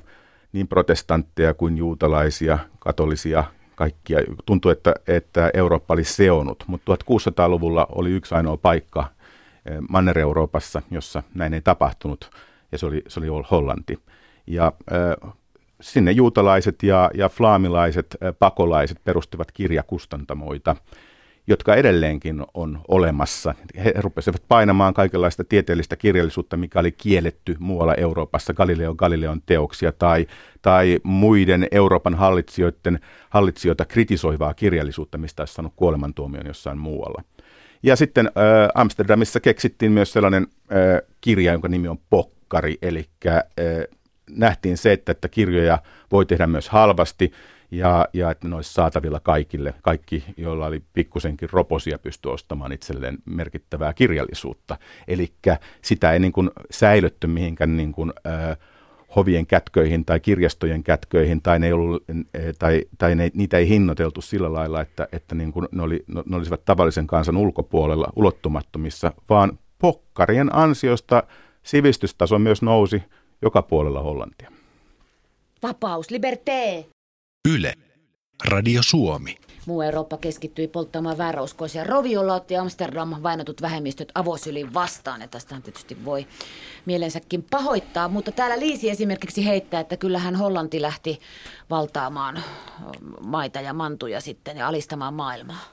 niin 0.53 0.69
protestantteja 0.69 1.55
kuin 1.55 1.79
juutalaisia, 1.79 2.59
katolisia, 2.79 3.45
kaikkia. 3.75 4.19
Tuntui, 4.47 4.73
että, 4.73 4.95
että 5.07 5.51
Eurooppa 5.55 5.95
oli 5.95 6.05
seonut, 6.05 6.65
mutta 6.67 6.95
1600-luvulla 6.95 7.87
oli 7.89 8.11
yksi 8.11 8.35
ainoa 8.35 8.57
paikka 8.57 9.07
eh, 9.67 9.79
Manner-Euroopassa, 9.89 10.83
jossa 10.91 11.23
näin 11.35 11.55
ei 11.55 11.61
tapahtunut, 11.61 12.31
ja 12.73 12.79
se 12.79 12.87
oli, 12.87 13.03
se 13.09 13.21
oli 13.21 13.27
Hollanti. 13.51 13.99
Ja 14.47 14.73
äh, 14.93 15.33
sinne 15.81 16.11
juutalaiset 16.11 16.83
ja, 16.83 17.11
ja 17.15 17.29
flaamilaiset 17.29 18.17
äh, 18.23 18.35
pakolaiset 18.39 18.99
perustivat 19.05 19.53
kirjakustantamoita, 19.53 20.77
jotka 21.47 21.75
edelleenkin 21.75 22.45
on 22.55 22.81
olemassa. 22.89 23.55
He 23.85 23.95
rupesivat 23.97 24.43
painamaan 24.49 24.95
kaikenlaista 24.95 25.45
tieteellistä 25.45 25.97
kirjallisuutta, 25.97 26.57
mikä 26.57 26.81
oli 26.81 26.93
kielletty 26.93 27.57
muualla 27.59 27.95
Euroopassa, 27.95 28.55
Galileo 28.55 28.95
Galileon 28.95 29.43
teoksia 29.47 29.93
tai, 29.93 30.27
tai 30.63 30.99
muiden 31.03 31.69
Euroopan 31.71 32.15
hallitsijoiden, 32.15 33.01
hallitsijoita 33.31 33.85
kritisoivaa 33.85 34.55
kirjallisuutta, 34.55 35.19
mistä 35.19 35.43
olisi 35.43 35.55
saanut 35.55 35.73
kuolemantuomion 35.77 36.47
jossain 36.47 36.79
muualla. 36.79 37.23
Ja 37.83 37.97
sitten 37.97 38.27
äh, 38.27 38.33
Amsterdamissa 38.75 39.41
keksittiin 39.41 39.93
myös 39.93 40.13
sellainen 40.13 40.47
äh, 40.73 41.11
kirja, 41.21 41.53
jonka 41.53 41.69
nimi 41.69 41.89
on 41.89 41.99
Pokkari, 42.11 42.79
eli 42.83 43.09
äh, 43.27 43.43
nähtiin 44.31 44.77
se, 44.77 44.93
että, 44.93 45.13
että 45.13 45.29
kirjoja 45.29 45.79
voi 46.13 46.27
tehdä 46.27 46.47
myös 46.47 46.69
halvasti, 46.69 47.33
ja, 47.77 48.09
ja 48.13 48.31
että 48.31 48.49
ne 48.49 48.57
olisi 48.57 48.73
saatavilla 48.73 49.21
kaikille. 49.21 49.75
Kaikki, 49.83 50.25
joilla 50.37 50.67
oli 50.67 50.83
pikkusenkin 50.93 51.49
roposia, 51.53 51.99
pysty 51.99 52.29
ostamaan 52.29 52.73
itselleen 52.73 53.19
merkittävää 53.25 53.93
kirjallisuutta. 53.93 54.77
Eli 55.09 55.33
sitä 55.83 56.13
ei 56.13 56.19
niin 56.19 56.33
kuin 56.33 56.51
säilytty 56.71 57.27
mihinkään 57.27 57.77
niin 57.77 57.93
kuin, 57.93 58.13
äh, 58.27 58.59
hovien 59.17 59.47
kätköihin 59.47 60.05
tai 60.05 60.21
kirjastojen 60.21 60.83
kätköihin, 60.83 61.43
tai, 61.43 61.59
ne 61.59 61.67
ei 61.67 61.73
ollut, 61.73 62.05
tai, 62.59 62.85
tai 62.99 63.15
ne, 63.15 63.31
niitä 63.35 63.59
ei 63.59 63.69
hinnoiteltu 63.69 64.21
sillä 64.21 64.53
lailla, 64.53 64.81
että, 64.81 65.09
että 65.13 65.35
niin 65.35 65.53
kuin 65.53 65.69
ne, 65.73 65.83
oli, 65.83 66.05
ne 66.27 66.37
olisivat 66.37 66.65
tavallisen 66.65 67.07
kansan 67.07 67.37
ulkopuolella 67.37 68.13
ulottumattomissa, 68.17 69.13
vaan 69.29 69.59
pokkarien 69.79 70.57
ansiosta 70.57 71.23
sivistystaso 71.63 72.39
myös 72.39 72.63
nousi 72.63 73.03
joka 73.43 73.63
puolella 73.63 74.03
Hollantia. 74.03 74.51
Vapaus, 75.63 76.11
liberté! 76.11 76.94
Yle. 77.49 77.75
Radio 78.49 78.83
Suomi. 78.83 79.37
Muu 79.67 79.83
Eurooppa 79.83 80.17
keskittyi 80.17 80.69
polttamaan 80.69 81.19
vääräuskoisia. 81.19 81.85
Roviolla 81.85 82.35
otti 82.35 82.57
Amsterdam 82.57 83.23
vainotut 83.23 83.63
vähemmistöt 83.63 84.13
avosylin 84.15 84.75
vastaan, 84.75 85.21
ja 85.21 85.29
tästä 85.29 85.61
tietysti 85.65 86.05
voi 86.05 86.27
mielensäkin 86.87 87.47
pahoittaa. 87.51 88.09
Mutta 88.09 88.33
täällä 88.33 88.59
Liisi 88.59 88.91
esimerkiksi 88.91 89.47
heittää, 89.47 89.81
että 89.81 89.97
kyllähän 89.97 90.37
Hollanti 90.37 90.83
lähti 90.83 91.21
valtaamaan 91.71 92.43
maita 93.27 93.61
ja 93.61 93.73
mantuja 93.73 94.21
sitten 94.21 94.57
ja 94.57 94.69
alistamaan 94.69 95.15
maailmaa. 95.15 95.65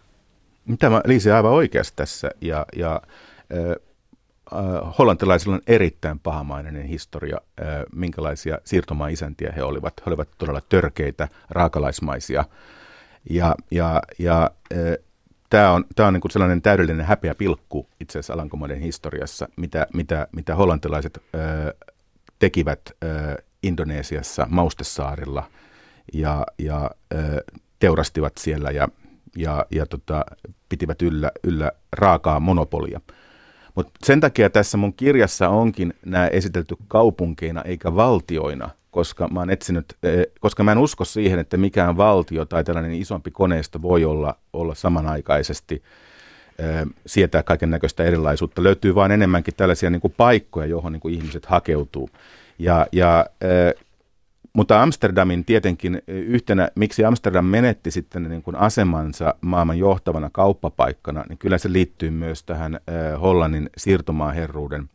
Tämä 0.79 1.01
Liisi 1.05 1.31
aivan 1.31 1.51
oikeassa 1.51 1.93
tässä, 1.95 2.31
ja, 2.41 2.65
ja 2.75 3.01
äh, 3.53 3.90
hollantilaisilla 4.99 5.55
on 5.55 5.61
erittäin 5.67 6.19
pahamainen 6.19 6.83
historia, 6.83 7.37
äh, 7.61 7.67
minkälaisia 7.95 8.57
siirtomaa-isäntiä 8.63 9.53
he 9.55 9.63
olivat. 9.63 9.93
He 9.99 10.03
olivat 10.09 10.29
todella 10.37 10.61
törkeitä, 10.69 11.27
raakalaismaisia. 11.49 12.45
Ja, 13.29 13.55
ja, 13.71 14.01
ja 14.19 14.51
äh, 14.73 14.79
tämä 15.49 15.71
on, 15.71 15.85
tää 15.95 16.07
on 16.07 16.13
niin 16.13 16.31
sellainen 16.31 16.61
täydellinen 16.61 17.05
häpeä 17.05 17.35
pilkku 17.35 17.87
itse 17.99 18.19
asiassa 18.19 18.33
Alankomaiden 18.33 18.79
historiassa, 18.79 19.47
mitä, 19.55 19.87
mitä, 19.93 20.27
mitä 20.31 20.55
hollantilaiset 20.55 21.17
äh, 21.35 21.41
tekivät 22.39 22.81
äh, 23.03 23.35
Indonesiassa, 23.63 24.47
Maustesaarilla 24.49 25.43
ja, 26.13 26.45
ja 26.57 26.91
äh, 27.15 27.19
teurastivat 27.79 28.33
siellä 28.37 28.71
ja, 28.71 28.87
ja, 29.35 29.65
ja 29.71 29.85
tota, 29.85 30.25
pitivät 30.69 31.01
yllä, 31.01 31.31
yllä 31.43 31.71
raakaa 31.91 32.39
monopolia. 32.39 33.01
Mutta 33.75 33.91
sen 34.03 34.19
takia 34.19 34.49
tässä 34.49 34.77
mun 34.77 34.93
kirjassa 34.93 35.49
onkin 35.49 35.93
nämä 36.05 36.27
esitelty 36.27 36.75
kaupunkeina 36.87 37.61
eikä 37.61 37.95
valtioina, 37.95 38.69
koska 38.91 39.27
mä, 39.27 39.45
etsinyt, 39.49 39.97
eh, 40.03 40.25
koska 40.39 40.63
mä 40.63 40.71
en 40.71 40.77
usko 40.77 41.05
siihen, 41.05 41.39
että 41.39 41.57
mikään 41.57 41.97
valtio 41.97 42.45
tai 42.45 42.63
tällainen 42.63 42.93
isompi 42.93 43.31
koneisto 43.31 43.81
voi 43.81 44.05
olla, 44.05 44.37
olla 44.53 44.75
samanaikaisesti 44.75 45.83
eh, 46.59 46.85
sietää 47.05 47.43
kaiken 47.43 47.69
näköistä 47.69 48.03
erilaisuutta. 48.03 48.63
Löytyy 48.63 48.95
vain 48.95 49.11
enemmänkin 49.11 49.53
tällaisia 49.57 49.89
niin 49.89 50.01
kuin 50.01 50.13
paikkoja, 50.17 50.67
johon 50.67 50.91
niin 50.91 51.01
kuin 51.01 51.13
ihmiset 51.13 51.45
hakeutuu. 51.45 52.09
Ja, 52.59 52.87
ja 52.91 53.25
eh, 53.41 53.85
mutta 54.53 54.81
Amsterdamin 54.81 55.45
tietenkin 55.45 56.01
yhtenä, 56.07 56.69
miksi 56.75 57.05
Amsterdam 57.05 57.45
menetti 57.45 57.91
sitten 57.91 58.23
niin 58.23 58.41
kuin 58.43 58.55
asemansa 58.55 59.35
maailman 59.41 59.77
johtavana 59.77 60.29
kauppapaikkana, 60.33 61.23
niin 61.29 61.37
kyllä 61.37 61.57
se 61.57 61.73
liittyy 61.73 62.09
myös 62.09 62.43
tähän 62.43 62.79
Hollannin 63.21 63.69
siirtomaaherruuden 63.77 64.89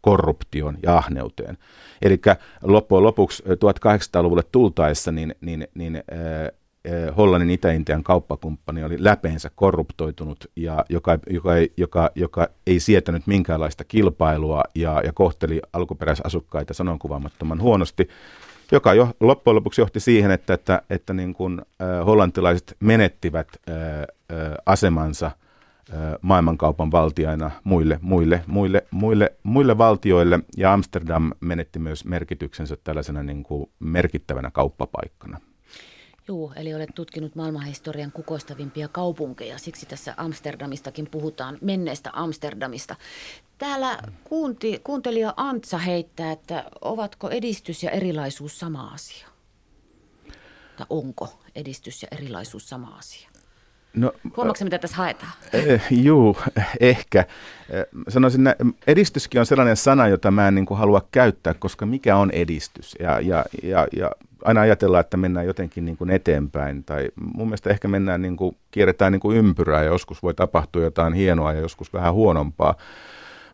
korruption 0.00 0.78
ja 0.82 0.96
ahneuteen. 0.96 1.58
Eli 2.02 2.20
loppujen 2.62 3.02
lopuksi 3.02 3.42
1800-luvulle 3.42 4.42
tultaessa 4.52 5.12
niin, 5.12 5.34
niin, 5.40 5.68
niin 5.74 6.02
Hollannin 7.16 7.50
Itä-Intian 7.50 8.02
kauppakumppani 8.02 8.84
oli 8.84 8.96
läpeensä 8.98 9.50
korruptoitunut 9.54 10.50
ja 10.56 10.84
joka, 10.88 11.18
joka, 11.30 11.50
joka, 11.76 12.10
joka 12.14 12.48
ei 12.66 12.80
sietänyt 12.80 13.26
minkäänlaista 13.26 13.84
kilpailua 13.84 14.62
ja, 14.74 15.02
ja 15.04 15.12
kohteli 15.12 15.60
alkuperäisasukkaita 15.72 16.74
sanonkuvaamattoman 16.74 17.60
huonosti 17.60 18.08
joka 18.72 18.94
jo, 18.94 19.08
loppujen 19.20 19.54
lopuksi 19.56 19.80
johti 19.80 20.00
siihen, 20.00 20.30
että, 20.30 20.54
että, 20.54 20.82
että 20.90 21.14
niin 21.14 21.34
kuin, 21.34 21.60
äh, 21.60 22.06
hollantilaiset 22.06 22.76
menettivät 22.80 23.48
äh, 23.68 23.76
äh, 23.76 24.54
asemansa 24.66 25.30
maailmankaupan 26.22 26.92
valtiaina 26.92 27.50
muille, 27.64 27.98
muille, 28.02 28.42
muille, 28.46 28.86
muille, 28.90 29.32
muille 29.42 29.78
valtioille, 29.78 30.40
ja 30.56 30.72
Amsterdam 30.72 31.32
menetti 31.40 31.78
myös 31.78 32.04
merkityksensä 32.04 32.76
tällaisena 32.84 33.22
niin 33.22 33.42
kuin 33.42 33.70
merkittävänä 33.78 34.50
kauppapaikkana. 34.50 35.40
Joo, 36.28 36.52
eli 36.56 36.74
olet 36.74 36.94
tutkinut 36.94 37.34
maailmanhistorian 37.34 38.12
kukoistavimpia 38.12 38.88
kaupunkeja, 38.88 39.58
siksi 39.58 39.86
tässä 39.86 40.14
Amsterdamistakin 40.16 41.08
puhutaan, 41.10 41.58
menneestä 41.60 42.10
Amsterdamista. 42.12 42.96
Täällä 43.58 43.98
kuunti, 44.24 44.80
kuuntelija 44.84 45.34
Antsa 45.36 45.78
heittää, 45.78 46.32
että 46.32 46.64
ovatko 46.80 47.30
edistys 47.30 47.82
ja 47.82 47.90
erilaisuus 47.90 48.58
sama 48.58 48.90
asia? 48.94 49.28
Tai 50.76 50.86
onko 50.90 51.28
edistys 51.54 52.02
ja 52.02 52.08
erilaisuus 52.12 52.68
sama 52.68 52.96
asia? 52.98 53.28
No, 53.96 54.12
Huomaatko 54.36 54.64
mitä 54.64 54.78
tässä 54.78 54.96
haetaan? 54.96 55.32
Eh, 55.52 55.82
juu, 55.90 56.36
ehkä. 56.80 57.18
Eh, 57.70 57.86
sanoisin, 58.08 58.46
että 58.46 58.64
edistyskin 58.86 59.40
on 59.40 59.46
sellainen 59.46 59.76
sana, 59.76 60.08
jota 60.08 60.30
mä 60.30 60.48
en 60.48 60.54
niin 60.54 60.66
kuin 60.66 60.78
halua 60.78 61.08
käyttää, 61.12 61.54
koska 61.54 61.86
mikä 61.86 62.16
on 62.16 62.30
edistys? 62.30 62.96
Ja, 63.00 63.20
ja, 63.20 63.44
ja, 63.62 63.86
ja 63.96 64.10
aina 64.44 64.60
ajatellaan, 64.60 65.00
että 65.00 65.16
mennään 65.16 65.46
jotenkin 65.46 65.84
niin 65.84 65.96
kuin 65.96 66.10
eteenpäin. 66.10 66.84
Tai 66.84 67.08
mun 67.34 67.46
mielestä 67.46 67.70
ehkä 67.70 67.88
mennään, 67.88 68.22
niin 68.22 68.36
kuin, 68.36 68.56
kierretään 68.70 69.12
niin 69.12 69.20
kuin 69.20 69.36
ympyrää 69.36 69.82
ja 69.82 69.90
joskus 69.90 70.22
voi 70.22 70.34
tapahtua 70.34 70.82
jotain 70.82 71.12
hienoa 71.12 71.52
ja 71.52 71.60
joskus 71.60 71.92
vähän 71.92 72.14
huonompaa. 72.14 72.74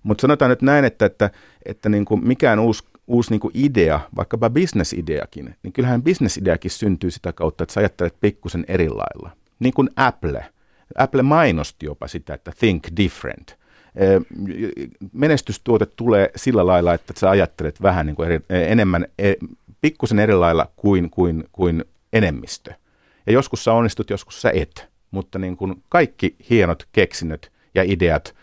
Mutta 0.02 0.22
sanotaan 0.22 0.48
nyt 0.48 0.62
näin, 0.62 0.84
että, 0.84 1.06
että, 1.06 1.30
että 1.66 1.88
niin 1.88 2.04
kuin 2.04 2.26
mikään 2.26 2.58
uusi, 2.58 2.84
uusi 3.06 3.30
niin 3.30 3.40
kuin 3.40 3.52
idea, 3.54 4.00
vaikkapa 4.16 4.50
bisnesideakin, 4.50 5.54
niin 5.62 5.72
kyllähän 5.72 6.02
bisnesideakin 6.02 6.70
syntyy 6.70 7.10
sitä 7.10 7.32
kautta, 7.32 7.64
että 7.64 7.72
sä 7.72 7.80
ajattelet 7.80 8.20
pikkusen 8.20 8.64
eri 8.68 8.88
lailla. 8.88 9.30
Niin 9.58 9.74
kuin 9.74 9.90
Apple. 9.96 10.44
Apple 10.98 11.22
mainosti 11.22 11.86
jopa 11.86 12.08
sitä, 12.08 12.34
että 12.34 12.52
think 12.58 12.84
different. 12.96 13.61
Menestystuote 15.12 15.86
tulee 15.86 16.30
sillä 16.36 16.66
lailla, 16.66 16.94
että 16.94 17.12
sä 17.16 17.30
ajattelet 17.30 17.82
vähän 17.82 18.06
niin 18.06 18.16
kuin 18.16 18.26
eri, 18.26 18.40
enemmän, 18.48 19.06
e, 19.18 19.34
pikkusen 19.80 20.18
eri 20.18 20.34
lailla 20.34 20.70
kuin, 20.76 21.10
kuin, 21.10 21.44
kuin 21.52 21.84
enemmistö. 22.12 22.72
Ja 23.26 23.32
joskus 23.32 23.64
sä 23.64 23.72
onnistut, 23.72 24.10
joskus 24.10 24.42
sä 24.42 24.50
et. 24.54 24.88
Mutta 25.10 25.38
niin 25.38 25.56
kuin 25.56 25.82
kaikki 25.88 26.36
hienot 26.50 26.88
keksinnöt 26.92 27.52
ja 27.74 27.82
ideat 27.82 28.34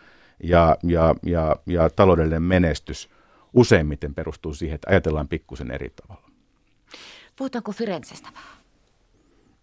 ja, 0.43 0.77
ja, 0.83 1.15
ja, 1.25 1.55
ja 1.65 1.89
taloudellinen 1.89 2.43
menestys 2.43 3.09
useimmiten 3.53 4.13
perustuu 4.13 4.53
siihen, 4.53 4.75
että 4.75 4.89
ajatellaan 4.89 5.27
pikkusen 5.27 5.71
eri 5.71 5.89
tavalla. 5.89 6.29
Puhutaanko 7.35 7.71
Firenzestä 7.71 8.29
vähän? 8.33 8.57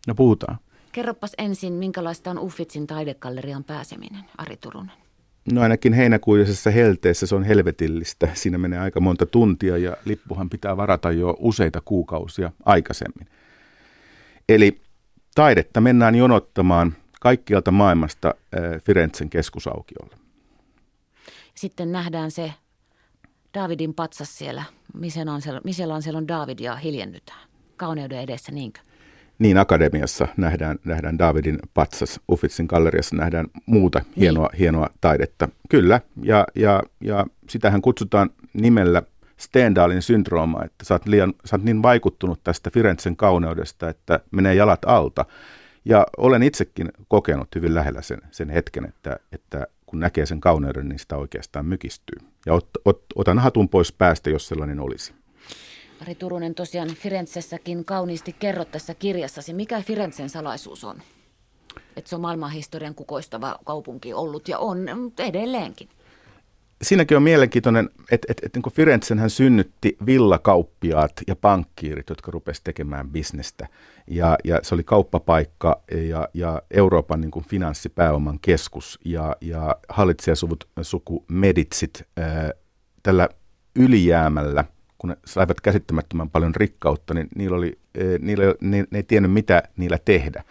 No 0.06 0.14
puhutaan. 0.14 0.58
Kerropas 0.92 1.32
ensin, 1.38 1.72
minkälaista 1.72 2.30
on 2.30 2.38
Uffitsin 2.38 2.86
taidegallerian 2.86 3.64
pääseminen, 3.64 4.24
Ari 4.38 4.56
Turunen. 4.56 5.05
No 5.52 5.60
ainakin 5.62 5.92
heinäkuisessa 5.92 6.70
helteessä 6.70 7.26
se 7.26 7.34
on 7.34 7.44
helvetillistä. 7.44 8.28
Siinä 8.34 8.58
menee 8.58 8.78
aika 8.78 9.00
monta 9.00 9.26
tuntia 9.26 9.76
ja 9.76 9.96
lippuhan 10.04 10.50
pitää 10.50 10.76
varata 10.76 11.12
jo 11.12 11.36
useita 11.38 11.82
kuukausia 11.84 12.52
aikaisemmin. 12.64 13.28
Eli 14.48 14.80
taidetta 15.34 15.80
mennään 15.80 16.14
jonottamaan 16.14 16.94
kaikkialta 17.20 17.70
maailmasta 17.70 18.28
äh, 18.28 18.82
Firenzen 18.82 19.30
keskusaukiolle. 19.30 20.16
Sitten 21.54 21.92
nähdään 21.92 22.30
se 22.30 22.52
Davidin 23.54 23.94
patsas 23.94 24.38
siellä, 24.38 24.62
missä 24.94 25.20
on 25.20 25.42
siellä, 25.42 25.60
missä 25.64 25.94
on, 25.94 26.02
siellä 26.02 26.18
on 26.18 26.28
David 26.28 26.58
ja 26.58 26.76
hiljennytään. 26.76 27.48
Kauneuden 27.76 28.20
edessä, 28.20 28.52
niinkö? 28.52 28.80
Niin, 29.38 29.58
Akademiassa 29.58 30.28
nähdään, 30.36 30.78
nähdään 30.84 31.18
Davidin 31.18 31.58
patsas, 31.74 32.20
Uffitsin 32.32 32.66
galleriassa 32.66 33.16
nähdään 33.16 33.46
muuta 33.66 33.98
niin. 33.98 34.20
hienoa, 34.20 34.48
hienoa 34.58 34.90
taidetta. 35.00 35.48
Kyllä, 35.68 36.00
ja, 36.22 36.46
ja, 36.54 36.82
ja 37.00 37.26
sitähän 37.48 37.82
kutsutaan 37.82 38.30
nimellä 38.52 39.02
Stendalin 39.36 40.02
syndrooma, 40.02 40.64
että 40.64 40.84
sä 40.84 40.94
oot, 40.94 41.06
liian, 41.06 41.34
sä 41.44 41.56
oot 41.56 41.64
niin 41.64 41.82
vaikuttunut 41.82 42.40
tästä 42.44 42.70
Firenzen 42.70 43.16
kauneudesta, 43.16 43.88
että 43.88 44.20
menee 44.30 44.54
jalat 44.54 44.84
alta. 44.86 45.24
Ja 45.84 46.06
olen 46.16 46.42
itsekin 46.42 46.92
kokenut 47.08 47.54
hyvin 47.54 47.74
lähellä 47.74 48.02
sen, 48.02 48.18
sen 48.30 48.50
hetken, 48.50 48.84
että, 48.84 49.16
että 49.32 49.66
kun 49.86 50.00
näkee 50.00 50.26
sen 50.26 50.40
kauneuden, 50.40 50.88
niin 50.88 50.98
sitä 50.98 51.16
oikeastaan 51.16 51.66
mykistyy. 51.66 52.28
Ja 52.46 52.54
ot, 52.54 52.68
ot, 52.84 53.04
otan 53.14 53.38
hatun 53.38 53.68
pois 53.68 53.92
päästä, 53.92 54.30
jos 54.30 54.48
sellainen 54.48 54.80
olisi. 54.80 55.14
Ari 56.02 56.14
Turunen, 56.14 56.54
tosiaan 56.54 56.88
Firenzessäkin 56.88 57.84
kauniisti 57.84 58.32
kerrot 58.32 58.70
tässä 58.70 58.94
kirjassasi, 58.94 59.52
mikä 59.54 59.82
Firenzen 59.82 60.28
salaisuus 60.28 60.84
on? 60.84 61.02
Että 61.96 62.08
se 62.08 62.16
on 62.16 62.20
maailmanhistorian 62.20 62.94
kukoistava 62.94 63.58
kaupunki 63.64 64.14
ollut 64.14 64.48
ja 64.48 64.58
on 64.58 64.86
edelleenkin. 65.18 65.88
Siinäkin 66.82 67.16
on 67.16 67.22
mielenkiintoinen, 67.22 67.90
että, 68.10 68.26
että, 68.30 68.46
että 68.46 68.58
niin 68.58 68.72
Firenzenhän 68.74 69.30
synnytti 69.30 69.96
villakauppiaat 70.06 71.12
ja 71.26 71.36
pankkiirit, 71.36 72.08
jotka 72.08 72.30
rupesivat 72.30 72.64
tekemään 72.64 73.10
bisnestä. 73.10 73.68
Ja, 74.10 74.38
ja 74.44 74.60
se 74.62 74.74
oli 74.74 74.84
kauppapaikka 74.84 75.82
ja, 76.08 76.28
ja 76.34 76.62
Euroopan 76.70 77.20
niin 77.20 77.30
kuin 77.30 77.44
finanssipääoman 77.44 78.38
keskus 78.42 78.98
ja, 79.04 79.36
ja 79.40 79.76
hallitsijasuvut 79.88 80.68
suku 80.82 81.24
Meditsit 81.28 82.02
ää, 82.16 82.50
tällä 83.02 83.28
ylijäämällä– 83.76 84.64
kun 84.98 85.10
ne 85.10 85.16
saivat 85.26 85.60
käsittämättömän 85.60 86.30
paljon 86.30 86.54
rikkautta, 86.54 87.14
niin 87.14 87.28
niillä 87.34 87.56
oli, 87.56 87.78
niillä, 88.18 88.44
ne, 88.60 88.84
ne 88.90 88.98
ei 88.98 89.02
tiennyt, 89.02 89.32
mitä 89.32 89.62
niillä 89.76 89.98
tehdä. 90.04 90.44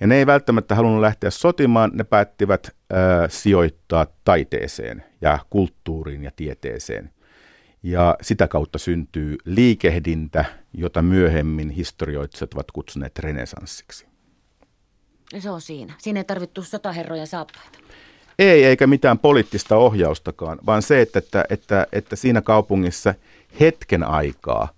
Ja 0.00 0.06
ne 0.06 0.16
ei 0.16 0.26
välttämättä 0.26 0.74
halunnut 0.74 1.00
lähteä 1.00 1.30
sotimaan, 1.30 1.90
ne 1.94 2.04
päättivät 2.04 2.70
ää, 2.90 3.28
sijoittaa 3.28 4.06
taiteeseen 4.24 5.04
ja 5.20 5.38
kulttuuriin 5.50 6.24
ja 6.24 6.30
tieteeseen. 6.36 7.10
Ja 7.82 8.16
sitä 8.22 8.48
kautta 8.48 8.78
syntyy 8.78 9.36
liikehdintä, 9.44 10.44
jota 10.72 11.02
myöhemmin 11.02 11.70
historioitsijat 11.70 12.54
ovat 12.54 12.70
kutsuneet 12.70 13.18
renesanssiksi. 13.18 14.06
Ja 15.32 15.40
se 15.40 15.50
on 15.50 15.60
siinä. 15.60 15.94
Siinä 15.98 16.20
ei 16.20 16.24
tarvittu 16.24 16.62
sotaherroja 16.62 17.26
saappaita. 17.26 17.78
Ei, 18.38 18.64
eikä 18.64 18.86
mitään 18.86 19.18
poliittista 19.18 19.76
ohjaustakaan, 19.76 20.58
vaan 20.66 20.82
se, 20.82 21.00
että, 21.00 21.18
että, 21.18 21.44
että, 21.50 21.86
että 21.92 22.16
siinä 22.16 22.42
kaupungissa 22.42 23.14
hetken 23.60 24.04
aikaa 24.04 24.68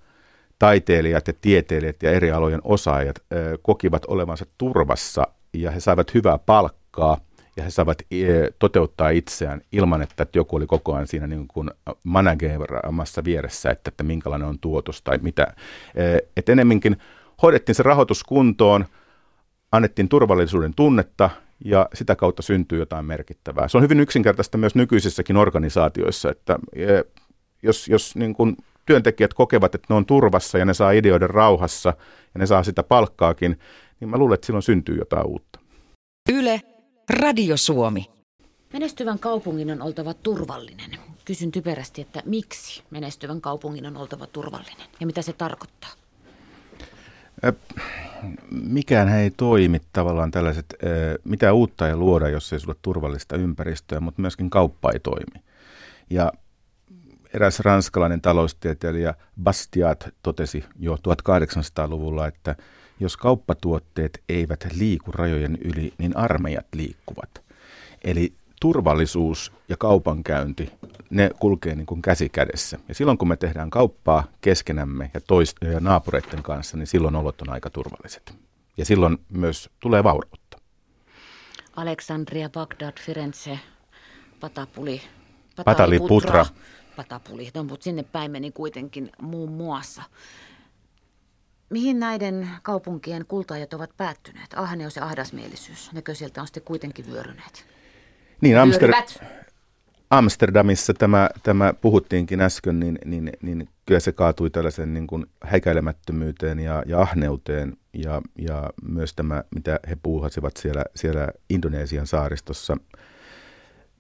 taiteilijat 0.59 1.27
ja 1.27 1.33
tieteilijät 1.41 2.03
ja 2.03 2.11
eri 2.11 2.33
alojen 2.33 2.61
osaajat 2.65 3.17
kokivat 3.63 4.03
olevansa 4.07 4.47
turvassa 4.59 5.27
ja 5.53 5.71
he 5.71 5.81
saivat 5.81 6.15
hyvää 6.15 6.39
palkkaa 6.39 7.21
ja 7.57 7.65
he 7.65 7.71
saavat 7.71 8.03
toteuttaa 8.59 9.11
itseään 9.11 9.61
ilman, 9.73 10.03
että 10.03 10.27
joku 10.35 10.57
oli 10.57 10.67
koko 10.67 10.95
ajan 10.95 11.07
siinä 11.07 11.27
niin 11.27 11.49
kuin 11.49 11.71
manageramassa 12.05 13.25
vieressä, 13.25 13.71
että, 13.71 13.89
että 13.89 14.03
minkälainen 14.03 14.49
on 14.49 14.59
tuotos 14.59 15.03
tai 15.03 15.19
mitä. 15.23 15.47
Että 16.37 16.53
enemminkin 16.53 16.97
hoidettiin 17.43 17.77
se 17.77 17.83
rahoitus 17.83 18.25
kuntoon, 18.25 18.85
annettiin 19.73 20.09
turvallisuuden 20.09 20.75
tunnetta 20.75 21.31
ja 21.65 21.89
sitä 21.95 22.17
kautta 22.17 22.43
syntyy 22.43 22.79
jotain 22.79 23.05
merkittävää. 23.05 23.69
Se 23.69 23.77
on 23.77 23.83
hyvin 23.83 24.01
yksinkertaista 24.01 24.59
myös 24.59 24.75
nykyisissäkin 24.75 25.37
organisaatioissa, 25.37 26.31
että 26.31 26.59
jos, 27.63 27.89
jos 27.89 28.17
niin 28.17 28.35
kuin 28.35 28.57
työntekijät 28.87 29.35
kokevat, 29.35 29.75
että 29.75 29.87
ne 29.89 29.95
on 29.95 30.07
turvassa 30.07 30.59
ja 30.59 30.65
ne 30.65 30.75
saa 30.75 30.91
ideoiden 30.91 31.31
rauhassa 31.31 31.89
ja 32.35 32.39
ne 32.39 32.47
saa 32.47 32.63
sitä 32.63 32.83
palkkaakin, 32.83 33.59
niin 34.01 34.09
mä 34.09 34.19
luulen, 34.19 34.35
että 34.35 34.47
silloin 34.47 34.63
syntyy 34.63 34.99
jotain 34.99 35.27
uutta. 35.27 35.61
Yle, 36.33 36.61
Radio 37.11 37.57
Suomi. 37.57 38.07
Menestyvän 38.73 39.19
kaupungin 39.19 39.71
on 39.71 39.83
oltava 39.83 40.15
turvallinen. 40.15 40.91
Kysyn 41.25 41.53
typerästi, 41.53 42.01
että 42.01 42.23
miksi 42.27 42.83
menestyvän 42.91 43.41
kaupungin 43.41 43.87
on 43.87 43.97
oltava 43.97 44.27
turvallinen 44.27 44.87
ja 45.01 45.07
mitä 45.07 45.23
se 45.23 45.33
tarkoittaa? 45.33 45.91
Mikään 48.51 49.09
ei 49.09 49.31
toimi 49.31 49.81
tavallaan 49.93 50.31
tällaiset, 50.31 50.75
mitä 51.25 51.53
uutta 51.53 51.89
ei 51.89 51.97
luoda, 51.97 52.29
jos 52.29 52.53
ei 52.53 52.61
sulle 52.61 52.77
turvallista 52.83 53.37
ympäristöä, 53.37 54.01
mutta 54.01 54.21
myöskin 54.21 54.51
kauppa 54.51 54.91
ei 54.93 55.01
toimi. 55.01 55.45
Ja 56.11 56.33
eräs 57.35 57.61
ranskalainen 57.61 58.21
taloustieteilijä 58.21 59.15
Bastiat 59.43 60.09
totesi 60.23 60.65
jo 60.79 60.95
1800-luvulla, 60.95 62.27
että 62.27 62.57
jos 63.01 63.17
kauppatuotteet 63.17 64.23
eivät 64.29 64.67
liiku 64.75 65.13
rajojen 65.13 65.59
yli, 65.65 65.93
niin 65.99 66.17
armeijat 66.17 66.67
liikkuvat. 66.75 67.43
Eli 68.05 68.33
turvallisuus 68.61 69.53
ja 69.69 69.77
kaupankäynti, 69.77 70.73
ne 71.11 71.31
kulkee 71.41 71.75
niin 71.75 71.87
kuin 71.87 72.03
käsi 72.03 72.29
kädessä. 72.29 72.79
Ja 72.89 72.95
silloin 72.95 73.19
kun 73.19 73.29
me 73.29 73.37
tehdään 73.37 73.71
kauppaa 73.71 74.25
keskenämme 74.41 75.11
ja, 75.15 75.21
toist- 75.21 75.73
ja 75.73 75.81
naapureiden 75.81 76.43
kanssa, 76.43 76.77
niin 76.77 76.87
silloin 76.87 77.17
olot 77.17 77.43
on 77.43 77.51
aika 77.51 77.71
turvalliset. 77.71 78.35
Ja 78.77 78.85
silloin 78.85 79.19
myös 79.29 79.71
tulee 79.81 80.05
vaurautta. 80.05 80.59
Aleksandria, 81.77 82.51
Bagdad, 82.51 83.01
Firenze, 83.01 83.59
Patapuli, 84.41 85.01
Pataliputra. 85.65 86.45
Patapuli, 86.45 86.69
no, 87.55 87.65
mutta 87.65 87.85
sinne 87.85 88.03
päin 88.03 88.31
meni 88.31 88.51
kuitenkin 88.51 89.11
muun 89.23 89.53
muassa. 89.53 90.03
Mihin 91.71 92.01
näiden 92.01 92.49
kaupunkien 92.63 93.25
kultaajat 93.29 93.75
ovat 93.75 93.91
päättyneet? 93.97 94.55
Ahneus 94.57 94.97
ja 94.97 95.05
ahdasmielisyys, 95.05 95.93
nekö 95.93 96.15
sieltä 96.15 96.41
on 96.41 96.47
sitten 96.47 96.63
kuitenkin 96.63 97.07
vyöryneet? 97.07 97.65
Niin, 98.41 98.57
Amster- 98.57 99.25
Amsterdamissa 100.11 100.95
tämä, 100.95 101.31
tämä 101.43 101.75
puhuttiinkin 101.81 102.41
äsken, 102.41 102.81
niin, 102.81 102.99
niin, 103.05 103.33
niin 103.43 103.69
kyllä 103.87 104.01
se 104.01 104.13
kaatui 104.13 104.51
tällaisen 104.51 104.95
niin 104.95 105.07
kuin 105.07 105.27
häikäilemättömyyteen 105.45 106.59
ja, 106.59 106.83
ja 106.87 107.01
ahneuteen 107.01 107.77
ja, 107.93 108.23
ja 108.39 108.71
myös 108.83 109.15
tämä, 109.15 109.45
mitä 109.55 109.81
he 109.91 109.97
puuhasivat 110.03 110.57
siellä, 110.57 110.85
siellä 110.97 111.29
Indonesian 111.51 112.07
saaristossa. 112.07 112.77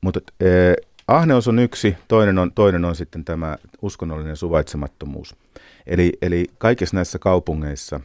Mutta 0.01 0.21
eh, 0.41 0.88
ahneus 1.09 1.49
on 1.49 1.59
yksi, 1.59 1.97
toinen 2.09 2.39
on, 2.39 2.53
toinen 2.53 2.85
on 2.85 2.97
sitten 2.97 3.25
tämä 3.25 3.57
uskonnollinen 3.83 4.37
suvaitsemattomuus. 4.37 5.37
Eli, 5.87 6.13
eli 6.23 6.47
kaikissa 6.59 6.97
näissä 6.97 7.19
kaupungeissa, 7.19 8.01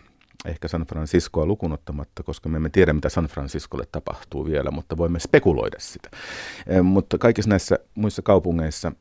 ehkä 0.45 0.67
San 0.67 0.85
Franciscoa 0.85 1.45
lukunottamatta, 1.45 2.23
koska 2.23 2.49
me 2.49 2.55
emme 2.55 2.69
tiedä, 2.69 2.93
mitä 2.93 3.09
San 3.09 3.25
Franciscolle 3.25 3.83
tapahtuu 3.91 4.45
vielä, 4.45 4.71
mutta 4.71 4.97
voimme 4.97 5.19
spekuloida 5.19 5.77
sitä. 5.79 6.09
Mutta 6.83 7.17
kaikissa 7.17 7.49
näissä 7.49 7.79
muissa 7.95 8.21
kaupungeissa 8.21 8.91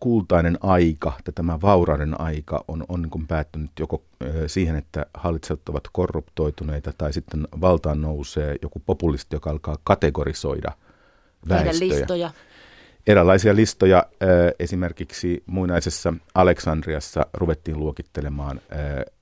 kultainen 0.00 0.58
aika, 0.60 1.12
tai 1.24 1.32
tämä 1.34 1.60
vaurauden 1.60 2.20
aika 2.20 2.64
on, 2.68 2.84
on 2.88 3.02
niin 3.02 3.26
päättynyt 3.26 3.70
joko 3.80 4.02
siihen, 4.46 4.76
että 4.76 5.06
hallitsijat 5.14 5.68
ovat 5.68 5.84
korruptoituneita, 5.92 6.92
tai 6.98 7.12
sitten 7.12 7.48
valtaan 7.60 8.02
nousee 8.02 8.56
joku 8.62 8.82
populisti, 8.86 9.36
joka 9.36 9.50
alkaa 9.50 9.78
kategorisoida 9.84 10.72
väestöjä. 11.48 11.98
listoja 11.98 12.30
eräänlaisia 13.06 13.56
listoja. 13.56 14.06
Esimerkiksi 14.58 15.42
muinaisessa 15.46 16.14
Aleksandriassa 16.34 17.26
ruvettiin 17.32 17.78
luokittelemaan 17.78 18.60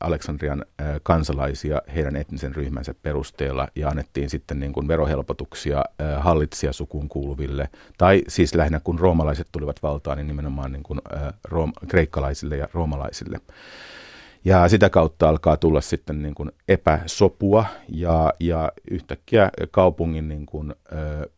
Aleksandrian 0.00 0.64
kansalaisia 1.02 1.82
heidän 1.94 2.16
etnisen 2.16 2.54
ryhmänsä 2.54 2.94
perusteella 3.02 3.68
ja 3.76 3.88
annettiin 3.88 4.30
sitten 4.30 4.60
niin 4.60 4.72
kuin 4.72 4.88
verohelpotuksia 4.88 5.84
hallitsijasukuun 6.18 7.08
kuuluville. 7.08 7.68
Tai 7.98 8.22
siis 8.28 8.54
lähinnä 8.54 8.80
kun 8.84 8.98
roomalaiset 8.98 9.48
tulivat 9.52 9.82
valtaan, 9.82 10.16
niin 10.16 10.26
nimenomaan 10.26 10.72
niin 10.72 10.82
kuin 10.82 11.00
room- 11.48 11.72
kreikkalaisille 11.88 12.56
ja 12.56 12.68
roomalaisille. 12.74 13.40
Ja 14.44 14.68
sitä 14.68 14.90
kautta 14.90 15.28
alkaa 15.28 15.56
tulla 15.56 15.80
sitten 15.80 16.22
niin 16.22 16.34
kuin 16.34 16.52
epäsopua 16.68 17.64
ja, 17.88 18.34
ja 18.40 18.72
yhtäkkiä 18.90 19.50
kaupungin 19.70 20.28
niin 20.28 20.46
kuin, 20.46 20.74
ö, 20.92 21.30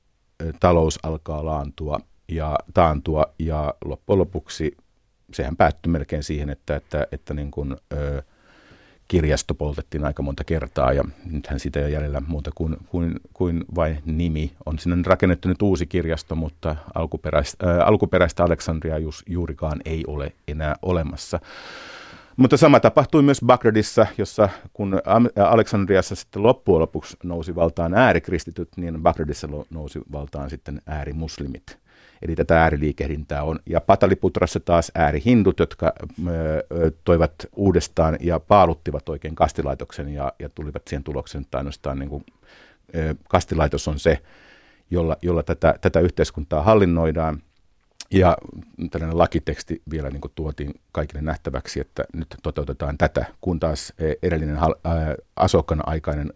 talous 0.61 0.99
alkaa 1.03 1.45
laantua 1.45 2.01
ja 2.29 2.59
taantua 2.75 3.25
ja 3.39 3.75
loppujen 3.85 4.19
lopuksi 4.19 4.77
sehän 5.33 5.57
päättyi 5.57 5.93
melkein 5.93 6.23
siihen, 6.23 6.51
että, 6.51 6.77
että, 6.77 7.07
että 7.13 7.35
niin 7.35 7.51
kuin, 7.51 7.77
ö, 7.93 8.23
kirjasto 9.09 9.55
poltettiin 9.55 10.05
aika 10.05 10.23
monta 10.23 10.45
kertaa 10.45 10.93
ja 10.93 11.05
nythän 11.31 11.61
siitä 11.61 11.79
ei 11.79 11.85
ole 11.85 11.93
jäljellä 11.93 12.23
muuta 12.27 12.51
kuin, 12.55 12.77
kuin, 12.87 13.21
kuin 13.35 13.65
vain 13.75 14.03
nimi. 14.05 14.53
On 14.67 14.79
sinne 14.79 14.97
rakennettu 15.07 15.49
nyt 15.49 15.63
uusi 15.63 15.87
kirjasto, 15.87 16.35
mutta 16.35 16.77
alkuperäistä, 16.95 17.73
ä, 17.73 17.85
alkuperäistä 17.85 18.45
Aleksandria 18.45 18.97
juurikaan 19.27 19.81
ei 19.85 20.05
ole 20.07 20.33
enää 20.49 20.77
olemassa. 20.83 21.41
Mutta 22.37 22.57
sama 22.57 22.81
tapahtui 22.81 23.23
myös 23.23 23.41
Bagdadissa, 23.47 24.07
jossa 24.19 24.49
kun 24.73 25.01
Aleksandriassa 25.49 26.15
sitten 26.15 26.43
loppujen 26.43 26.81
lopuksi 26.81 27.17
nousi 27.25 27.55
valtaan 27.55 27.95
äärikristityt, 27.95 28.69
niin 28.77 29.03
Bagdadissa 29.03 29.49
nousi 29.71 30.01
valtaan 30.13 30.51
sitten 30.51 30.83
äärimuslimit. 30.87 31.79
Eli 32.23 32.35
tätä 32.37 32.63
ääriliikehdintää 32.63 33.43
on. 33.43 33.59
Ja 33.67 33.81
Pataliputrassa 33.81 34.61
taas 34.61 34.93
äärihindut, 34.95 35.59
jotka 35.61 35.93
ö, 36.29 36.91
toivat 37.05 37.33
uudestaan 37.57 38.17
ja 38.21 38.41
paaluttivat 38.41 39.09
oikein 39.09 39.35
kastilaitoksen 39.35 40.09
ja, 40.09 40.33
ja 40.39 40.49
tulivat 40.49 40.83
siihen 40.89 41.05
tulokseen, 41.05 41.43
että 41.43 41.59
ainoastaan 41.59 41.99
niin 41.99 42.09
kuin, 42.09 42.25
kastilaitos 43.29 43.89
on 43.89 43.99
se, 43.99 44.19
jolla, 44.91 45.17
jolla 45.23 45.43
tätä, 45.43 45.75
tätä 45.81 46.01
yhteiskuntaa 46.01 46.63
hallinnoidaan. 46.63 47.43
Ja 48.11 48.37
tällainen 48.91 49.19
lakiteksti 49.19 49.83
vielä 49.91 50.11
niin 50.11 50.21
tuotiin 50.35 50.75
kaikille 50.93 51.23
nähtäväksi, 51.23 51.81
että 51.81 52.05
nyt 52.13 52.37
toteutetaan 52.43 52.99
tätä, 52.99 53.25
kun 53.41 53.61
taas 53.61 53.93
e, 53.99 54.13
edellinen 54.23 54.59
Asokan 55.37 55.89
aikainen 55.89 56.33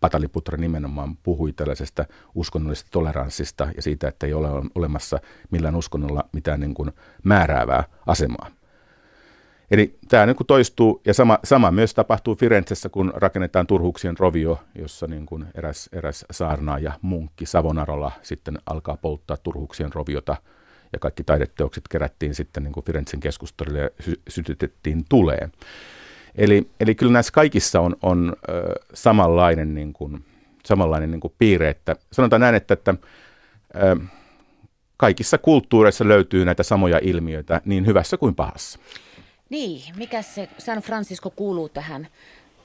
Pataliputra 0.00 0.58
nimenomaan 0.58 1.16
puhui 1.16 1.52
tällaisesta 1.52 2.04
uskonnollisesta 2.34 2.90
toleranssista 2.90 3.68
ja 3.76 3.82
siitä, 3.82 4.08
että 4.08 4.26
ei 4.26 4.34
ole 4.34 4.48
olemassa 4.74 5.18
millään 5.50 5.76
uskonnolla 5.76 6.24
mitään 6.32 6.60
niin 6.60 6.74
kuin 6.74 6.92
määräävää 7.22 7.84
asemaa. 8.06 8.50
Eli 9.70 9.98
tämä 10.08 10.26
niin 10.26 10.36
kuin 10.36 10.46
toistuu, 10.46 11.00
ja 11.04 11.14
sama, 11.14 11.38
sama 11.44 11.70
myös 11.70 11.94
tapahtuu 11.94 12.34
Firenzessä, 12.34 12.88
kun 12.88 13.12
rakennetaan 13.16 13.66
Turhuksien 13.66 14.18
rovio, 14.18 14.60
jossa 14.74 15.06
niin 15.06 15.26
kuin 15.26 15.46
eräs, 15.54 15.88
eräs 15.92 16.24
saarnaaja, 16.30 16.92
munkki 17.02 17.46
Savonarola 17.46 18.12
sitten 18.22 18.58
alkaa 18.66 18.96
polttaa 18.96 19.36
Turhuksien 19.36 19.92
roviota– 19.92 20.36
ja 20.92 20.98
kaikki 20.98 21.24
taideteokset 21.24 21.88
kerättiin 21.88 22.34
sitten 22.34 22.62
niin 22.64 22.72
kuin 22.72 22.84
Firenzen 22.84 23.20
keskustolle 23.20 23.78
ja 23.78 23.90
sy- 24.00 24.20
sytytettiin 24.28 25.04
tuleen. 25.08 25.52
Eli, 26.34 26.70
eli 26.80 26.94
kyllä 26.94 27.12
näissä 27.12 27.32
kaikissa 27.32 27.80
on, 27.80 27.96
on 28.02 28.36
ö, 28.48 28.52
samanlainen, 28.94 29.74
niin 29.74 29.92
kuin, 29.92 30.24
samanlainen 30.64 31.10
niin 31.10 31.20
kuin 31.20 31.34
piirre, 31.38 31.68
että 31.68 31.96
sanotaan 32.12 32.40
näin, 32.40 32.54
että, 32.54 32.74
että 32.74 32.94
ö, 33.74 33.96
kaikissa 34.96 35.38
kulttuureissa 35.38 36.08
löytyy 36.08 36.44
näitä 36.44 36.62
samoja 36.62 36.98
ilmiöitä 37.02 37.60
niin 37.64 37.86
hyvässä 37.86 38.16
kuin 38.16 38.34
pahassa. 38.34 38.78
Niin, 39.50 39.94
mikä 39.96 40.22
se 40.22 40.48
San 40.58 40.78
Francisco 40.78 41.30
kuuluu 41.30 41.68
tähän 41.68 42.08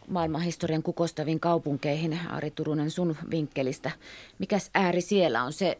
maailmanhistorian 0.07 0.83
kukostaviin 0.83 1.39
kaupunkeihin, 1.39 2.19
Ari 2.29 2.51
Turunen 2.51 2.91
sun 2.91 3.15
vinkkelistä. 3.31 3.91
Mikäs 4.39 4.69
ääri 4.73 5.01
siellä 5.01 5.43
on 5.43 5.53
se 5.53 5.77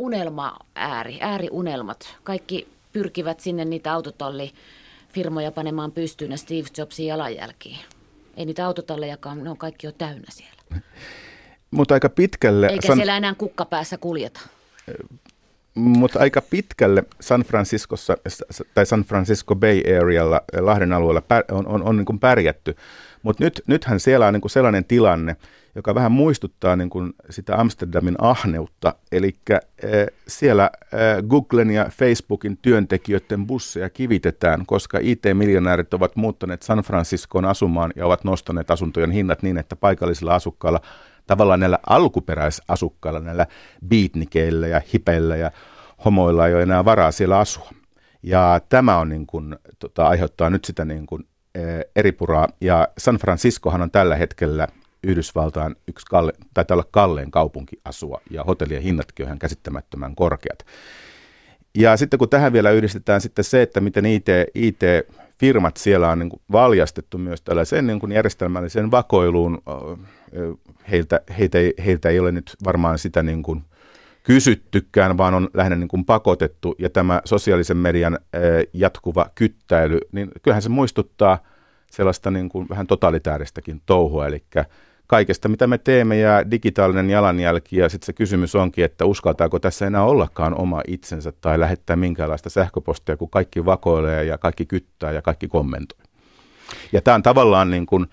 unelma-ääri, 0.00 1.18
ääriunelmat. 1.20 2.16
Kaikki 2.22 2.68
pyrkivät 2.92 3.40
sinne 3.40 3.64
niitä 3.64 3.92
autotalli 3.92 4.52
firmoja 5.08 5.52
panemaan 5.52 5.92
pystyyn 5.92 6.38
Steve 6.38 6.68
Jobsin 6.78 7.06
jalanjälkiin. 7.06 7.78
Ei 8.36 8.44
niitä 8.44 8.66
autotallejakaan, 8.66 9.44
ne 9.44 9.50
on 9.50 9.56
kaikki 9.56 9.86
jo 9.86 9.92
täynnä 9.92 10.26
siellä. 10.30 10.82
Mutta 11.70 11.94
aika 11.94 12.08
pitkälle... 12.08 12.66
Eikä 12.66 12.86
San... 12.86 12.96
siellä 12.96 13.16
enää 13.16 13.34
kukkapäässä 13.34 13.98
kuljeta. 13.98 14.40
Mutta 15.74 16.18
aika 16.18 16.40
pitkälle 16.40 17.04
San 17.20 17.40
Franciscossa 17.40 18.16
tai 18.74 18.86
San 18.86 19.04
Francisco 19.04 19.56
Bay 19.56 19.82
Arealla, 20.00 20.40
Lahden 20.60 20.92
alueella 20.92 21.22
on, 21.50 21.66
on, 21.66 21.82
on 21.82 21.96
niin 21.96 22.04
kuin 22.04 22.18
pärjätty. 22.18 22.76
Mutta 23.22 23.44
nyt, 23.44 23.62
nythän 23.66 24.00
siellä 24.00 24.26
on 24.26 24.32
niin 24.32 24.40
kuin 24.40 24.50
sellainen 24.50 24.84
tilanne, 24.84 25.36
joka 25.74 25.94
vähän 25.94 26.12
muistuttaa 26.12 26.76
niin 26.76 26.90
kuin 26.90 27.12
sitä 27.30 27.56
Amsterdamin 27.60 28.14
ahneutta. 28.18 28.94
Eli 29.12 29.36
siellä 30.28 30.70
Googlen 31.28 31.70
ja 31.70 31.86
Facebookin 31.90 32.58
työntekijöiden 32.62 33.46
busseja 33.46 33.90
kivitetään, 33.90 34.66
koska 34.66 34.98
IT-miljonäärit 35.02 35.94
ovat 35.94 36.16
muuttaneet 36.16 36.62
San 36.62 36.78
Franciscoon 36.78 37.44
asumaan 37.44 37.92
ja 37.96 38.06
ovat 38.06 38.24
nostaneet 38.24 38.70
asuntojen 38.70 39.10
hinnat 39.10 39.42
niin, 39.42 39.58
että 39.58 39.76
paikallisilla 39.76 40.34
asukkailla, 40.34 40.80
tavallaan 41.26 41.60
näillä 41.60 41.78
alkuperäisasukkailla, 41.86 43.20
näillä 43.20 43.46
beatnikeillä 43.88 44.66
ja 44.66 44.80
hipeillä 44.94 45.36
ja 45.36 45.50
homoilla 46.04 46.46
ei 46.46 46.54
ole 46.54 46.62
enää 46.62 46.84
varaa 46.84 47.10
siellä 47.10 47.38
asua. 47.38 47.70
Ja 48.22 48.60
tämä 48.68 48.98
on 48.98 49.08
niin 49.08 49.26
kuin, 49.26 49.56
tota, 49.78 50.08
aiheuttaa 50.08 50.50
nyt 50.50 50.64
sitä 50.64 50.84
niin 50.84 51.06
kuin, 51.06 51.26
eri 51.96 52.12
puraa. 52.12 52.48
Ja 52.60 52.88
San 52.98 53.16
Franciscohan 53.16 53.82
on 53.82 53.90
tällä 53.90 54.16
hetkellä 54.16 54.68
Yhdysvaltain 55.04 55.76
yksi 55.88 56.06
kalle, 56.06 56.32
taitaa 56.54 56.74
olla 56.74 56.88
kalleen 56.90 57.30
kaupunki 57.30 57.80
asua, 57.84 58.20
ja 58.30 58.44
hotellien 58.44 58.82
hinnatkin 58.82 59.24
on 59.24 59.28
ihan 59.28 59.38
käsittämättömän 59.38 60.14
korkeat. 60.14 60.66
Ja 61.74 61.96
sitten 61.96 62.18
kun 62.18 62.28
tähän 62.28 62.52
vielä 62.52 62.70
yhdistetään 62.70 63.20
sitten 63.20 63.44
se, 63.44 63.62
että 63.62 63.80
miten 63.80 64.06
IT, 64.06 64.26
IT-firmat 64.54 65.76
siellä 65.76 66.10
on 66.10 66.18
niin 66.18 66.30
kuin 66.30 66.42
valjastettu 66.52 67.18
myös 67.18 67.42
tällaiseen 67.42 67.86
niin 67.86 68.00
kuin 68.00 68.12
järjestelmälliseen 68.12 68.90
vakoiluun, 68.90 69.62
heiltä, 70.90 71.20
heiltä, 71.38 71.58
heiltä 71.84 72.08
ei 72.08 72.20
ole 72.20 72.32
nyt 72.32 72.56
varmaan 72.64 72.98
sitä 72.98 73.22
niin 73.22 73.42
kuin 73.42 73.64
kysyttykään, 74.22 75.18
vaan 75.18 75.34
on 75.34 75.48
lähinnä 75.54 75.76
niin 75.76 75.88
kuin 75.88 76.04
pakotettu, 76.04 76.74
ja 76.78 76.90
tämä 76.90 77.22
sosiaalisen 77.24 77.76
median 77.76 78.18
jatkuva 78.72 79.30
kyttäily, 79.34 80.00
niin 80.12 80.30
kyllähän 80.42 80.62
se 80.62 80.68
muistuttaa 80.68 81.38
sellaista 81.90 82.30
niin 82.30 82.48
kuin 82.48 82.68
vähän 82.68 82.86
totalitääristäkin 82.86 83.82
touhua, 83.86 84.26
eli 84.26 84.44
kaikesta, 85.10 85.48
mitä 85.48 85.66
me 85.66 85.78
teemme 85.78 86.18
ja 86.18 86.50
digitaalinen 86.50 87.10
jalanjälki 87.10 87.76
ja 87.76 87.88
sitten 87.88 88.06
se 88.06 88.12
kysymys 88.12 88.54
onkin, 88.54 88.84
että 88.84 89.04
uskaltaako 89.04 89.58
tässä 89.58 89.86
enää 89.86 90.04
ollakaan 90.04 90.60
oma 90.60 90.82
itsensä 90.86 91.32
tai 91.40 91.60
lähettää 91.60 91.96
minkäänlaista 91.96 92.50
sähköpostia, 92.50 93.16
kun 93.16 93.30
kaikki 93.30 93.64
vakoilee 93.64 94.24
ja 94.24 94.38
kaikki 94.38 94.66
kyttää 94.66 95.12
ja 95.12 95.22
kaikki 95.22 95.48
kommentoi. 95.48 95.98
Ja 96.92 97.00
tämä 97.00 97.14
on 97.14 97.22
tavallaan 97.22 97.70
niin 97.70 97.86
kuin, 97.86 98.06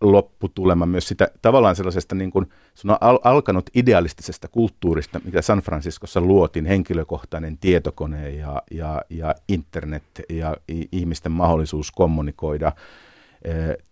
lopputulema 0.00 0.86
myös 0.86 1.08
sitä 1.08 1.28
tavallaan 1.42 1.76
sellaisesta 1.76 2.14
niin 2.14 2.30
kuin, 2.30 2.46
se 2.74 2.88
on 2.88 2.98
al- 3.00 3.18
alkanut 3.24 3.70
idealistisesta 3.74 4.48
kulttuurista, 4.48 5.20
mikä 5.24 5.42
San 5.42 5.58
Franciscossa 5.58 6.20
luotiin, 6.20 6.66
henkilökohtainen 6.66 7.58
tietokone 7.58 8.30
ja, 8.30 8.62
ja, 8.70 9.02
ja 9.10 9.34
internet 9.48 10.04
ja 10.28 10.56
ihmisten 10.92 11.32
mahdollisuus 11.32 11.92
kommunikoida– 11.92 12.72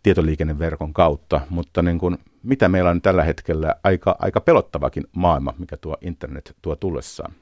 tietoliikenneverkon 0.02 0.92
kautta, 0.92 1.40
mutta 1.50 1.83
niin 1.83 1.98
kuin, 1.98 2.18
mitä 2.42 2.68
meillä 2.68 2.90
on 2.90 3.02
tällä 3.02 3.24
hetkellä 3.24 3.74
aika, 3.85 4.16
aika 4.18 4.40
pelottavakin 4.40 5.04
maailma, 5.12 5.54
mikä 5.59 5.76
tuo 5.76 5.96
internet 6.00 6.57
tuo 6.62 6.76
tullessaan. 6.76 7.33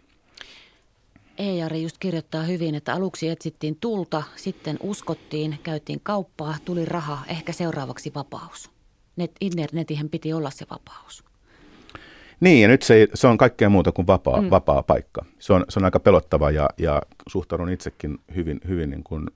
Eijari 1.39 1.83
just 1.83 1.97
kirjoittaa 1.99 2.43
hyvin, 2.43 2.75
että 2.75 2.95
aluksi 2.95 3.29
etsittiin 3.29 3.77
tulta, 3.81 4.23
sitten 4.37 4.77
uskottiin, 4.83 5.59
käytiin 5.63 6.01
kauppaa, 6.03 6.55
tuli 6.65 6.85
raha, 6.85 7.19
ehkä 7.29 7.53
seuraavaksi 7.53 8.13
vapaus. 8.15 8.71
Net, 9.17 9.33
internetihän 9.41 10.09
piti 10.09 10.33
olla 10.33 10.51
se 10.51 10.67
vapaus. 10.71 11.25
Niin, 12.41 12.63
ja 12.63 12.69
nyt 12.69 12.83
se, 12.83 13.09
se 13.15 13.27
on 13.27 13.39
kaikkea 13.39 13.69
muuta 13.69 13.93
kuin 13.93 14.07
vapaa, 14.07 14.43
mm. 14.43 14.51
vapaa 14.51 14.83
paikka. 14.83 15.25
Se 15.39 15.53
on, 15.53 15.65
se 15.69 15.79
on 15.79 15.85
aika 15.85 16.01
pelottava 16.01 16.51
ja, 16.51 16.69
ja 16.79 17.03
suhtaudun 17.29 17.71
itsekin 17.71 18.19
hyvin, 18.35 18.61
hyvin 18.69 18.91
niin 18.91 19.05
kuin 19.05 19.27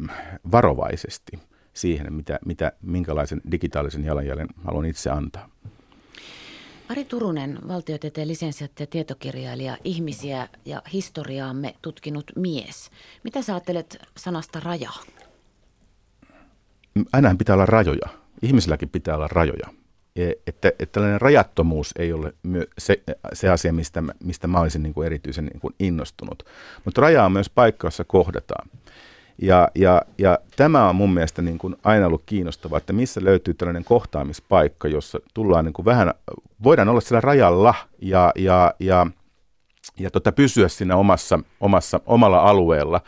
mm, 0.00 0.08
varovaisesti– 0.52 1.32
siihen, 1.72 2.12
mitä, 2.12 2.38
mitä, 2.46 2.72
minkälaisen 2.82 3.40
digitaalisen 3.50 4.04
jalanjäljen 4.04 4.48
haluan 4.64 4.84
itse 4.84 5.10
antaa. 5.10 5.48
Ari 6.88 7.04
Turunen, 7.04 7.58
valtiotieteen 7.68 8.28
lisensiaatti 8.28 8.82
ja 8.82 8.86
tietokirjailija, 8.86 9.76
ihmisiä 9.84 10.48
ja 10.64 10.82
historiaamme 10.92 11.74
tutkinut 11.82 12.32
mies. 12.36 12.90
Mitä 13.24 13.42
sä 13.42 13.54
ajattelet 13.54 13.98
sanasta 14.16 14.60
raja? 14.60 14.90
Aina 17.12 17.34
pitää 17.38 17.54
olla 17.54 17.66
rajoja. 17.66 18.08
Ihmisilläkin 18.42 18.88
pitää 18.88 19.14
olla 19.14 19.28
rajoja. 19.28 19.68
E, 20.16 20.30
että, 20.46 20.68
että 20.68 20.86
tällainen 20.92 21.20
rajattomuus 21.20 21.94
ei 21.98 22.12
ole 22.12 22.34
se, 22.78 23.02
se 23.32 23.48
asia, 23.48 23.72
mistä, 23.72 24.02
mistä 24.24 24.46
mä 24.46 24.60
olisin 24.60 24.82
niin 24.82 24.94
kuin 24.94 25.06
erityisen 25.06 25.44
niin 25.44 25.60
kuin 25.60 25.74
innostunut. 25.78 26.42
Mutta 26.84 27.00
raja 27.00 27.24
on 27.24 27.32
myös 27.32 27.50
paikka, 27.50 27.86
jossa 27.86 28.04
kohdataan. 28.04 28.68
Ja, 29.38 29.68
ja, 29.74 30.02
ja 30.18 30.38
tämä 30.56 30.88
on 30.88 30.96
mun 30.96 31.14
mielestä 31.14 31.42
niin 31.42 31.58
kuin 31.58 31.76
aina 31.84 32.06
ollut 32.06 32.22
kiinnostavaa, 32.26 32.78
että 32.78 32.92
missä 32.92 33.20
löytyy 33.24 33.54
tällainen 33.54 33.84
kohtaamispaikka, 33.84 34.88
jossa 34.88 35.18
tullaan 35.34 35.64
niin 35.64 35.72
kuin 35.72 35.86
vähän, 35.86 36.14
voidaan 36.62 36.88
olla 36.88 37.00
siellä 37.00 37.20
rajalla 37.20 37.74
ja, 38.02 38.32
ja, 38.36 38.74
ja, 38.78 39.06
ja 39.98 40.10
tota, 40.10 40.32
pysyä 40.32 40.68
siinä 40.68 40.96
omassa, 40.96 41.38
omassa, 41.60 42.00
omalla 42.06 42.38
alueella, 42.38 43.00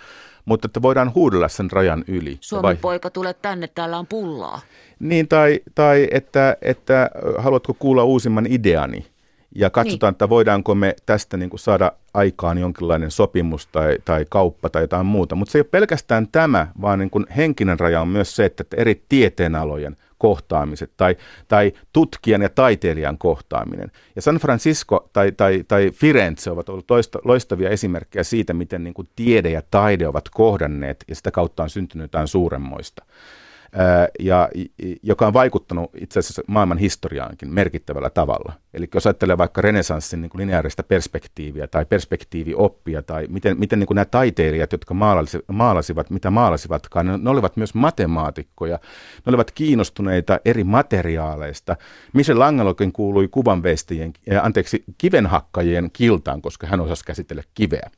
mutta 0.44 0.66
että 0.66 0.82
voidaan 0.82 1.14
huudella 1.14 1.48
sen 1.48 1.70
rajan 1.70 2.04
yli. 2.08 2.38
Suomen 2.40 2.62
vai... 2.62 2.76
poika, 2.76 3.10
tule 3.10 3.34
tänne, 3.34 3.68
täällä 3.68 3.98
on 3.98 4.06
pullaa. 4.06 4.60
Niin, 4.98 5.28
tai, 5.28 5.60
tai 5.74 6.08
että, 6.10 6.56
että 6.62 7.10
haluatko 7.38 7.74
kuulla 7.74 8.04
uusimman 8.04 8.46
ideani 8.46 9.13
ja 9.54 9.70
katsotaan, 9.70 10.10
niin. 10.10 10.14
että 10.14 10.28
voidaanko 10.28 10.74
me 10.74 10.96
tästä 11.06 11.36
niin 11.36 11.50
kuin 11.50 11.60
saada 11.60 11.92
aikaan 12.14 12.58
jonkinlainen 12.58 13.10
sopimus 13.10 13.66
tai, 13.66 13.98
tai 14.04 14.26
kauppa 14.30 14.68
tai 14.68 14.82
jotain 14.82 15.06
muuta. 15.06 15.34
Mutta 15.34 15.52
se 15.52 15.58
ei 15.58 15.60
ole 15.60 15.68
pelkästään 15.70 16.28
tämä, 16.28 16.68
vaan 16.80 16.98
niin 16.98 17.10
kuin 17.10 17.26
henkinen 17.36 17.80
raja 17.80 18.00
on 18.00 18.08
myös 18.08 18.36
se, 18.36 18.44
että 18.44 18.64
eri 18.76 19.02
tieteenalojen 19.08 19.96
kohtaamiset 20.18 20.90
tai, 20.96 21.16
tai 21.48 21.72
tutkijan 21.92 22.42
ja 22.42 22.48
taiteilijan 22.48 23.18
kohtaaminen. 23.18 23.90
Ja 24.16 24.22
San 24.22 24.36
Francisco 24.36 25.10
tai, 25.12 25.32
tai, 25.32 25.64
tai 25.68 25.90
Firenze 25.90 26.50
ovat 26.50 26.68
olleet 26.68 26.86
toista, 26.86 27.18
loistavia 27.24 27.70
esimerkkejä 27.70 28.22
siitä, 28.22 28.52
miten 28.52 28.84
niin 28.84 28.94
kuin 28.94 29.08
tiede 29.16 29.50
ja 29.50 29.62
taide 29.70 30.08
ovat 30.08 30.28
kohdanneet 30.28 31.04
ja 31.08 31.14
sitä 31.14 31.30
kautta 31.30 31.62
on 31.62 31.70
syntynyt 31.70 32.04
jotain 32.04 32.28
suuremmoista 32.28 33.04
ja, 34.20 34.48
joka 35.02 35.26
on 35.26 35.32
vaikuttanut 35.32 35.90
itse 36.00 36.18
asiassa 36.18 36.42
maailman 36.46 36.78
historiaankin 36.78 37.54
merkittävällä 37.54 38.10
tavalla. 38.10 38.52
Eli 38.74 38.88
jos 38.94 39.06
ajattelee 39.06 39.38
vaikka 39.38 39.60
renesanssin 39.60 40.20
niin 40.20 40.30
lineaarista 40.34 40.82
perspektiiviä 40.82 41.66
tai 41.66 41.84
perspektiivioppia 41.84 43.02
tai 43.02 43.26
miten, 43.28 43.58
miten 43.58 43.78
niin 43.78 43.86
kuin 43.86 43.94
nämä 43.94 44.04
taiteilijat, 44.04 44.72
jotka 44.72 44.94
maalasivat, 44.94 45.44
maalasivat, 45.52 46.10
mitä 46.10 46.30
maalasivatkaan, 46.30 47.06
ne, 47.06 47.18
ne 47.18 47.30
olivat 47.30 47.56
myös 47.56 47.74
matemaatikkoja, 47.74 48.78
ne 49.26 49.30
olivat 49.30 49.50
kiinnostuneita 49.50 50.40
eri 50.44 50.64
materiaaleista. 50.64 51.76
Michel 52.12 52.38
Langelokin 52.38 52.92
kuului 52.92 53.28
kuvanveistien, 53.28 54.12
anteeksi, 54.42 54.84
kivenhakkajien 54.98 55.90
kiltaan, 55.92 56.42
koska 56.42 56.66
hän 56.66 56.80
osasi 56.80 57.04
käsitellä 57.04 57.42
kiveä. 57.54 57.90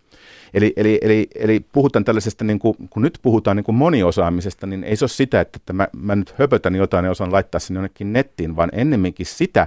Eli, 0.57 0.73
eli, 0.77 0.99
eli, 1.03 1.27
eli 1.35 1.61
puhutaan 1.73 2.05
tällaisesta, 2.05 2.45
niin 2.45 2.59
kuin, 2.59 2.77
kun 2.91 3.03
nyt 3.03 3.19
puhutaan 3.23 3.57
niin 3.57 3.65
kuin 3.65 3.77
moniosaamisesta, 3.77 4.67
niin 4.67 4.85
ei 4.85 4.97
se 4.97 5.05
ole 5.05 5.09
sitä, 5.09 5.41
että 5.41 5.73
mä, 5.73 5.89
mä 5.97 6.17
nyt 6.17 6.35
höpötän 6.39 6.75
jotain 6.75 7.05
ja 7.05 7.11
osaan 7.11 7.33
laittaa 7.33 7.59
sinne 7.59 7.79
jonnekin 7.79 8.13
nettiin, 8.13 8.57
vaan 8.57 8.71
ennemminkin 8.73 9.27
sitä, 9.27 9.67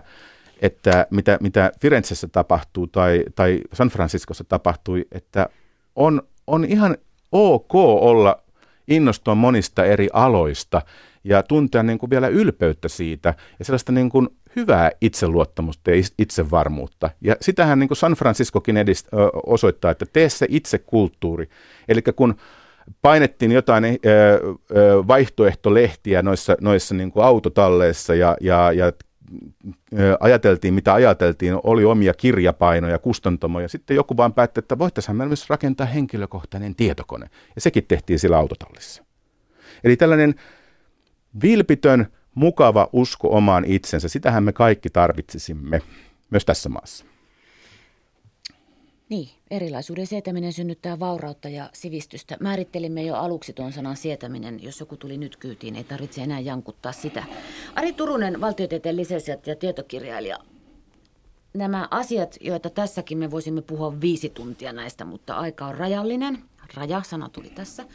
että 0.62 1.08
mitä, 1.12 1.38
mitä 1.42 1.72
Firenzessä 1.82 2.28
tapahtuu 2.28 2.88
tai, 2.88 3.24
tai 3.36 3.60
San 3.74 3.90
Franciscossa 3.90 4.44
tapahtui, 4.44 5.06
että 5.12 5.50
on, 5.96 6.22
on 6.48 6.66
ihan 6.66 6.98
ok 7.32 7.76
olla 7.76 8.42
innostua 8.88 9.36
monista 9.36 9.86
eri 9.86 10.08
aloista 10.14 10.82
ja 11.24 11.44
tuntea 11.44 11.84
niin 11.84 12.00
kuin 12.00 12.10
vielä 12.10 12.28
ylpeyttä 12.28 12.88
siitä. 12.88 13.34
Ja 13.60 13.66
sellaista 13.66 13.92
niin 13.92 14.10
kuin 14.10 14.30
hyvää 14.56 14.92
itseluottamusta 15.02 15.92
ja 15.92 16.04
itsevarmuutta. 16.18 17.10
Ja 17.22 17.36
sitähän 17.42 17.80
niin 17.80 17.88
kuin 17.88 17.98
San 17.98 18.14
Franciscokin 18.14 18.78
edist, 18.78 19.08
osoittaa, 19.46 19.92
että 19.92 20.06
tee 20.14 20.30
se 20.30 20.46
itse 20.50 20.78
kulttuuri. 20.78 21.50
Eli 21.88 22.02
kun 22.16 22.36
painettiin 23.02 23.52
jotain 23.52 23.86
ö, 23.86 23.98
ö, 24.06 25.08
vaihtoehtolehtiä 25.08 26.22
noissa, 26.22 26.58
noissa 26.62 26.96
niin 26.96 27.12
kuin 27.12 27.26
autotalleissa 27.26 28.16
ja, 28.16 28.38
ja, 28.42 28.72
ja 28.72 28.92
ajateltiin, 30.20 30.74
mitä 30.74 30.94
ajateltiin, 30.94 31.56
oli 31.64 31.86
omia 31.86 32.14
kirjapainoja, 32.14 33.00
kustantamoja. 33.00 33.68
Sitten 33.68 33.96
joku 33.96 34.18
vaan 34.18 34.34
päätti, 34.34 34.60
että 34.60 34.78
voitaisiin 34.78 35.16
myös 35.16 35.50
rakentaa 35.50 35.88
henkilökohtainen 35.88 36.76
tietokone. 36.76 37.30
Ja 37.56 37.62
sekin 37.62 37.86
tehtiin 37.88 38.20
sillä 38.20 38.38
autotallissa. 38.38 39.04
Eli 39.84 39.98
tällainen 39.98 40.36
vilpitön, 41.42 42.08
mukava 42.36 42.90
usko 42.94 43.36
omaan 43.38 43.66
itsensä, 43.66 44.08
sitähän 44.08 44.44
me 44.44 44.54
kaikki 44.54 44.90
tarvitsisimme 44.90 45.82
myös 46.30 46.46
tässä 46.46 46.70
maassa. 46.70 47.06
Niin, 49.10 49.30
erilaisuuden 49.52 50.08
sietäminen 50.08 50.54
synnyttää 50.54 51.00
vaurautta 51.00 51.50
ja 51.50 51.70
sivistystä. 51.74 52.38
Määrittelimme 52.40 53.04
jo 53.04 53.16
aluksi 53.16 53.54
tuon 53.54 53.74
sanan 53.74 53.98
sietäminen. 53.98 54.64
Jos 54.64 54.80
joku 54.80 54.98
tuli 54.98 55.18
nyt 55.18 55.38
kyytiin, 55.38 55.76
ei 55.76 55.84
tarvitse 55.84 56.22
enää 56.22 56.40
jankuttaa 56.40 56.92
sitä. 56.92 57.24
Ari 57.76 57.94
Turunen, 57.94 58.42
valtiotieteen 58.42 58.98
lisensiat 58.98 59.48
ja 59.48 59.56
tietokirjailija. 59.56 60.38
Nämä 61.54 61.88
asiat, 61.92 62.38
joita 62.42 62.70
tässäkin 62.70 63.18
me 63.18 63.32
voisimme 63.32 63.62
puhua 63.62 64.02
viisi 64.02 64.30
tuntia 64.30 64.74
näistä, 64.74 65.06
mutta 65.06 65.34
aika 65.34 65.66
on 65.66 65.76
rajallinen. 65.76 66.44
Raja-sana 66.74 67.30
tuli 67.30 67.50
tässä 67.50 67.86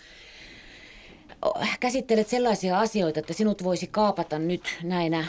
käsittelet 1.81 2.29
sellaisia 2.29 2.81
asioita, 2.81 3.21
että 3.21 3.33
sinut 3.33 3.65
voisi 3.65 3.87
kaapata 3.87 4.39
nyt 4.39 4.79
näinä 4.83 5.25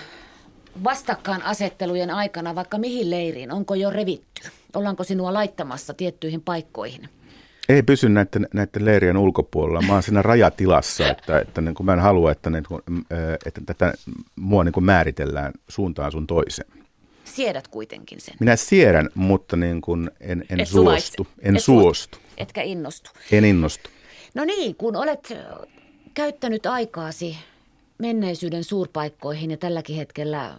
vastakkainasettelujen 0.84 2.12
aikana 2.12 2.56
vaikka 2.56 2.78
mihin 2.78 3.10
leiriin? 3.10 3.51
Onko 3.51 3.75
jo 3.75 3.89
revitty? 3.89 4.49
Ollaanko 4.75 5.04
sinua 5.04 5.34
laittamassa 5.34 5.93
tiettyihin 5.93 6.41
paikkoihin? 6.41 7.10
Ei 7.69 7.84
pysy 7.84 8.10
näiden, 8.10 8.47
näiden 8.54 8.86
leirien 8.86 9.17
ulkopuolella. 9.17 9.82
Mä 9.82 9.93
oon 9.93 10.04
siinä 10.04 10.21
rajatilassa, 10.21 11.08
että, 11.08 11.39
että 11.39 11.62
niin 11.62 11.75
kuin 11.75 11.86
mä 11.86 11.93
en 11.93 11.99
halua, 11.99 12.32
että, 12.32 12.49
niin 12.49 12.63
kuin, 12.67 12.82
että 13.45 13.62
tätä 13.65 13.93
mua 14.36 14.63
niin 14.63 14.73
kuin 14.73 14.84
määritellään 14.84 15.54
suuntaan 15.67 16.12
sun 16.12 16.28
toiseen. 16.28 16.67
Siedät 17.23 17.67
kuitenkin 17.67 18.21
sen. 18.21 18.36
Minä 18.39 18.56
siedän, 18.56 19.10
mutta 19.15 19.56
niin 19.56 19.82
kuin 19.82 20.12
en, 20.19 20.45
en 20.49 20.60
Et 20.60 20.67
suostu. 20.67 21.28
En 21.39 21.56
Et 21.56 21.63
suostu. 21.63 22.17
Etkä 22.38 22.62
innostu. 22.62 23.10
En 23.32 23.45
innostu. 23.45 23.89
No 24.34 24.45
niin, 24.45 24.75
kun 24.75 24.95
olet 24.95 25.34
käyttänyt 26.15 26.65
aikaasi 26.65 27.38
menneisyyden 27.97 28.63
suurpaikkoihin 28.63 29.51
ja 29.51 29.58
tälläkin 29.58 29.95
hetkellä 29.95 30.58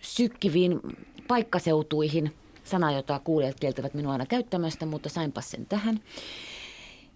sykkiviin 0.00 0.80
paikkaseutuihin, 1.28 2.34
sana, 2.64 2.92
jota 2.92 3.18
kuulijat 3.18 3.60
kieltävät 3.60 3.94
minua 3.94 4.12
aina 4.12 4.26
käyttämästä, 4.26 4.86
mutta 4.86 5.08
sainpa 5.08 5.40
sen 5.40 5.66
tähän, 5.66 6.00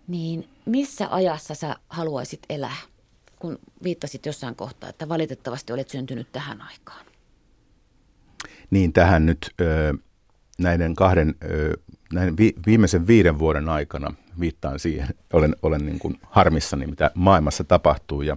niin 0.08 0.48
missä 0.64 1.08
ajassa 1.10 1.54
sä 1.54 1.76
haluaisit 1.88 2.40
elää, 2.48 2.76
kun 3.38 3.58
viittasit 3.82 4.26
jossain 4.26 4.56
kohtaa, 4.56 4.90
että 4.90 5.08
valitettavasti 5.08 5.72
olet 5.72 5.88
syntynyt 5.88 6.32
tähän 6.32 6.62
aikaan? 6.62 7.06
Niin 8.70 8.92
tähän 8.92 9.26
nyt 9.26 9.54
näiden 10.58 10.94
kahden, 10.94 11.34
näiden 12.12 12.36
viimeisen 12.66 13.06
viiden 13.06 13.38
vuoden 13.38 13.68
aikana 13.68 14.14
viittaan 14.40 14.78
siihen, 14.78 15.08
olen, 15.32 15.56
olen 15.62 15.86
niin 15.86 15.98
kuin 15.98 16.18
harmissani, 16.22 16.86
mitä 16.86 17.10
maailmassa 17.14 17.64
tapahtuu 17.64 18.22
ja 18.22 18.36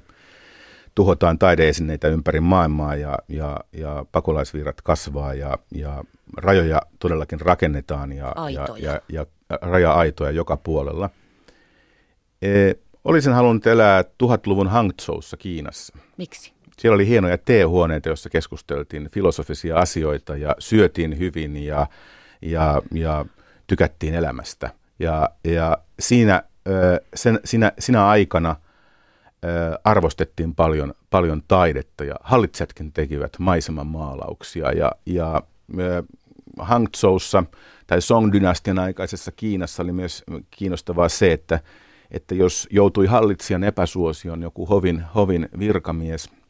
tuhotaan 0.95 1.39
taideesineitä 1.39 2.07
ympäri 2.07 2.39
maailmaa 2.39 2.95
ja, 2.95 3.17
ja, 3.27 3.60
ja 3.73 4.05
pakolaisvirrat 4.12 4.81
kasvaa 4.81 5.34
ja, 5.34 5.57
ja 5.75 6.03
rajoja 6.38 6.81
todellakin 6.99 7.41
rakennetaan 7.41 8.12
ja, 8.12 8.36
ja, 8.53 8.67
ja, 8.77 9.01
ja 9.10 9.25
raja-aitoja 9.62 10.31
joka 10.31 10.57
puolella. 10.57 11.10
E, 12.41 12.73
olisin 13.03 13.34
halunnut 13.34 13.67
elää 13.67 14.03
tuhatluvun 14.17 14.67
Hangzhoussa 14.67 15.38
Kiinassa. 15.38 15.97
Miksi? 16.17 16.53
Siellä 16.77 16.95
oli 16.95 17.07
hienoja 17.07 17.38
teehuoneita, 17.38 18.10
joissa 18.10 18.29
keskusteltiin 18.29 19.10
filosofisia 19.12 19.77
asioita 19.77 20.38
ja 20.38 20.55
syötiin 20.60 21.19
hyvin 21.19 21.57
ja, 21.57 21.88
ja, 22.41 22.81
ja 22.93 23.25
tykättiin 23.71 24.13
elämästä. 24.13 24.69
Ja, 24.99 25.29
ja 25.43 25.77
siinä, 25.99 26.43
sen, 27.15 27.39
siinä, 27.45 27.71
siinä 27.79 28.07
aikana 28.07 28.55
arvostettiin 29.84 30.55
paljon, 30.55 30.93
paljon 31.10 31.43
taidetta 31.47 32.03
ja 32.03 32.15
hallitsijatkin 32.23 32.91
tekivät 32.91 33.39
maisemanmaalauksia 33.39 34.71
ja, 34.71 34.91
ja 35.05 35.41
Hangzhoussa 36.60 37.43
tai 37.88 38.01
Song-dynastian 38.01 38.79
aikaisessa 38.79 39.31
Kiinassa 39.31 39.84
oli 39.84 39.91
myös 39.91 40.23
kiinnostavaa 40.51 41.10
se, 41.10 41.31
että, 41.31 41.60
että 42.12 42.36
jos 42.36 42.67
joutui 42.71 43.05
hallitsijan 43.05 43.63
epäsuosion 43.63 44.41
joku 44.41 44.65
hovin, 44.65 45.03
hovin 45.15 45.49
virkamies– 45.60 46.29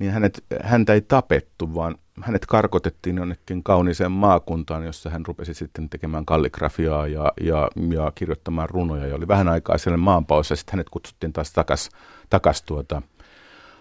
niin 0.00 0.12
hänet, 0.12 0.44
häntä 0.62 0.94
ei 0.94 1.00
tapettu, 1.00 1.74
vaan 1.74 1.98
hänet 2.22 2.46
karkotettiin 2.46 3.16
jonnekin 3.16 3.62
kauniiseen 3.62 4.12
maakuntaan, 4.12 4.84
jossa 4.84 5.10
hän 5.10 5.26
rupesi 5.26 5.54
sitten 5.54 5.88
tekemään 5.88 6.24
kalligrafiaa 6.24 7.06
ja, 7.06 7.32
ja, 7.40 7.70
ja 7.90 8.12
kirjoittamaan 8.14 8.68
runoja. 8.68 9.06
Ja 9.06 9.14
oli 9.14 9.28
vähän 9.28 9.48
aikaa 9.48 9.78
siellä 9.78 9.96
maanpaossa 9.96 10.52
ja 10.52 10.56
sitten 10.56 10.72
hänet 10.72 10.90
kutsuttiin 10.90 11.32
taas 11.32 11.52
takaisin 11.52 11.92
takas 12.30 12.62
tuota 12.62 13.02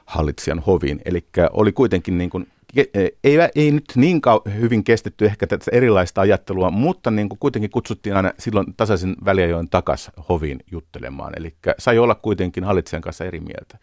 hallitsijan 0.06 0.60
hoviin. 0.60 1.02
Eli 1.06 1.26
oli 1.54 1.72
kuitenkin 1.72 2.18
niin 2.18 2.30
kuin, 2.30 2.48
ei, 3.24 3.38
ei 3.56 3.72
nyt 3.72 3.94
niin 3.96 4.22
kau- 4.28 4.52
hyvin 4.52 4.84
kestetty 4.84 5.26
ehkä 5.26 5.48
tätä 5.48 5.72
erilaista 5.72 6.22
ajattelua, 6.22 6.72
mutta 6.72 7.12
niin 7.12 7.30
kuin 7.30 7.40
kuitenkin 7.40 7.72
kutsuttiin 7.72 8.16
aina 8.16 8.32
silloin 8.40 8.74
tasaisin 8.78 9.16
väliajoin 9.26 9.70
takas 9.70 10.12
hoviin 10.30 10.60
juttelemaan. 10.72 11.34
Eli 11.38 11.54
sai 11.80 11.98
olla 11.98 12.16
kuitenkin 12.16 12.64
hallitsijan 12.64 13.02
kanssa 13.02 13.26
eri 13.26 13.40
mieltä. 13.40 13.78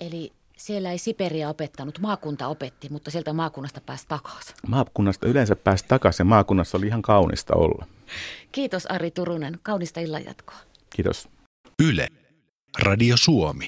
Eli 0.00 0.32
siellä 0.56 0.92
ei 0.92 0.98
Siperia 0.98 1.48
opettanut, 1.48 1.98
maakunta 1.98 2.48
opetti, 2.48 2.88
mutta 2.88 3.10
sieltä 3.10 3.32
maakunnasta 3.32 3.80
pääsi 3.80 4.04
takaisin. 4.08 4.54
Maakunnasta 4.66 5.26
yleensä 5.26 5.56
pääsi 5.56 5.84
takaisin 5.88 6.24
ja 6.24 6.28
maakunnassa 6.28 6.78
oli 6.78 6.86
ihan 6.86 7.02
kaunista 7.02 7.54
olla. 7.54 7.86
Kiitos 8.52 8.86
Ari 8.86 9.10
Turunen, 9.10 9.58
kaunista 9.62 10.00
illanjatkoa. 10.00 10.56
Kiitos. 10.90 11.28
Yle, 11.82 12.08
Radio 12.78 13.16
Suomi. 13.16 13.64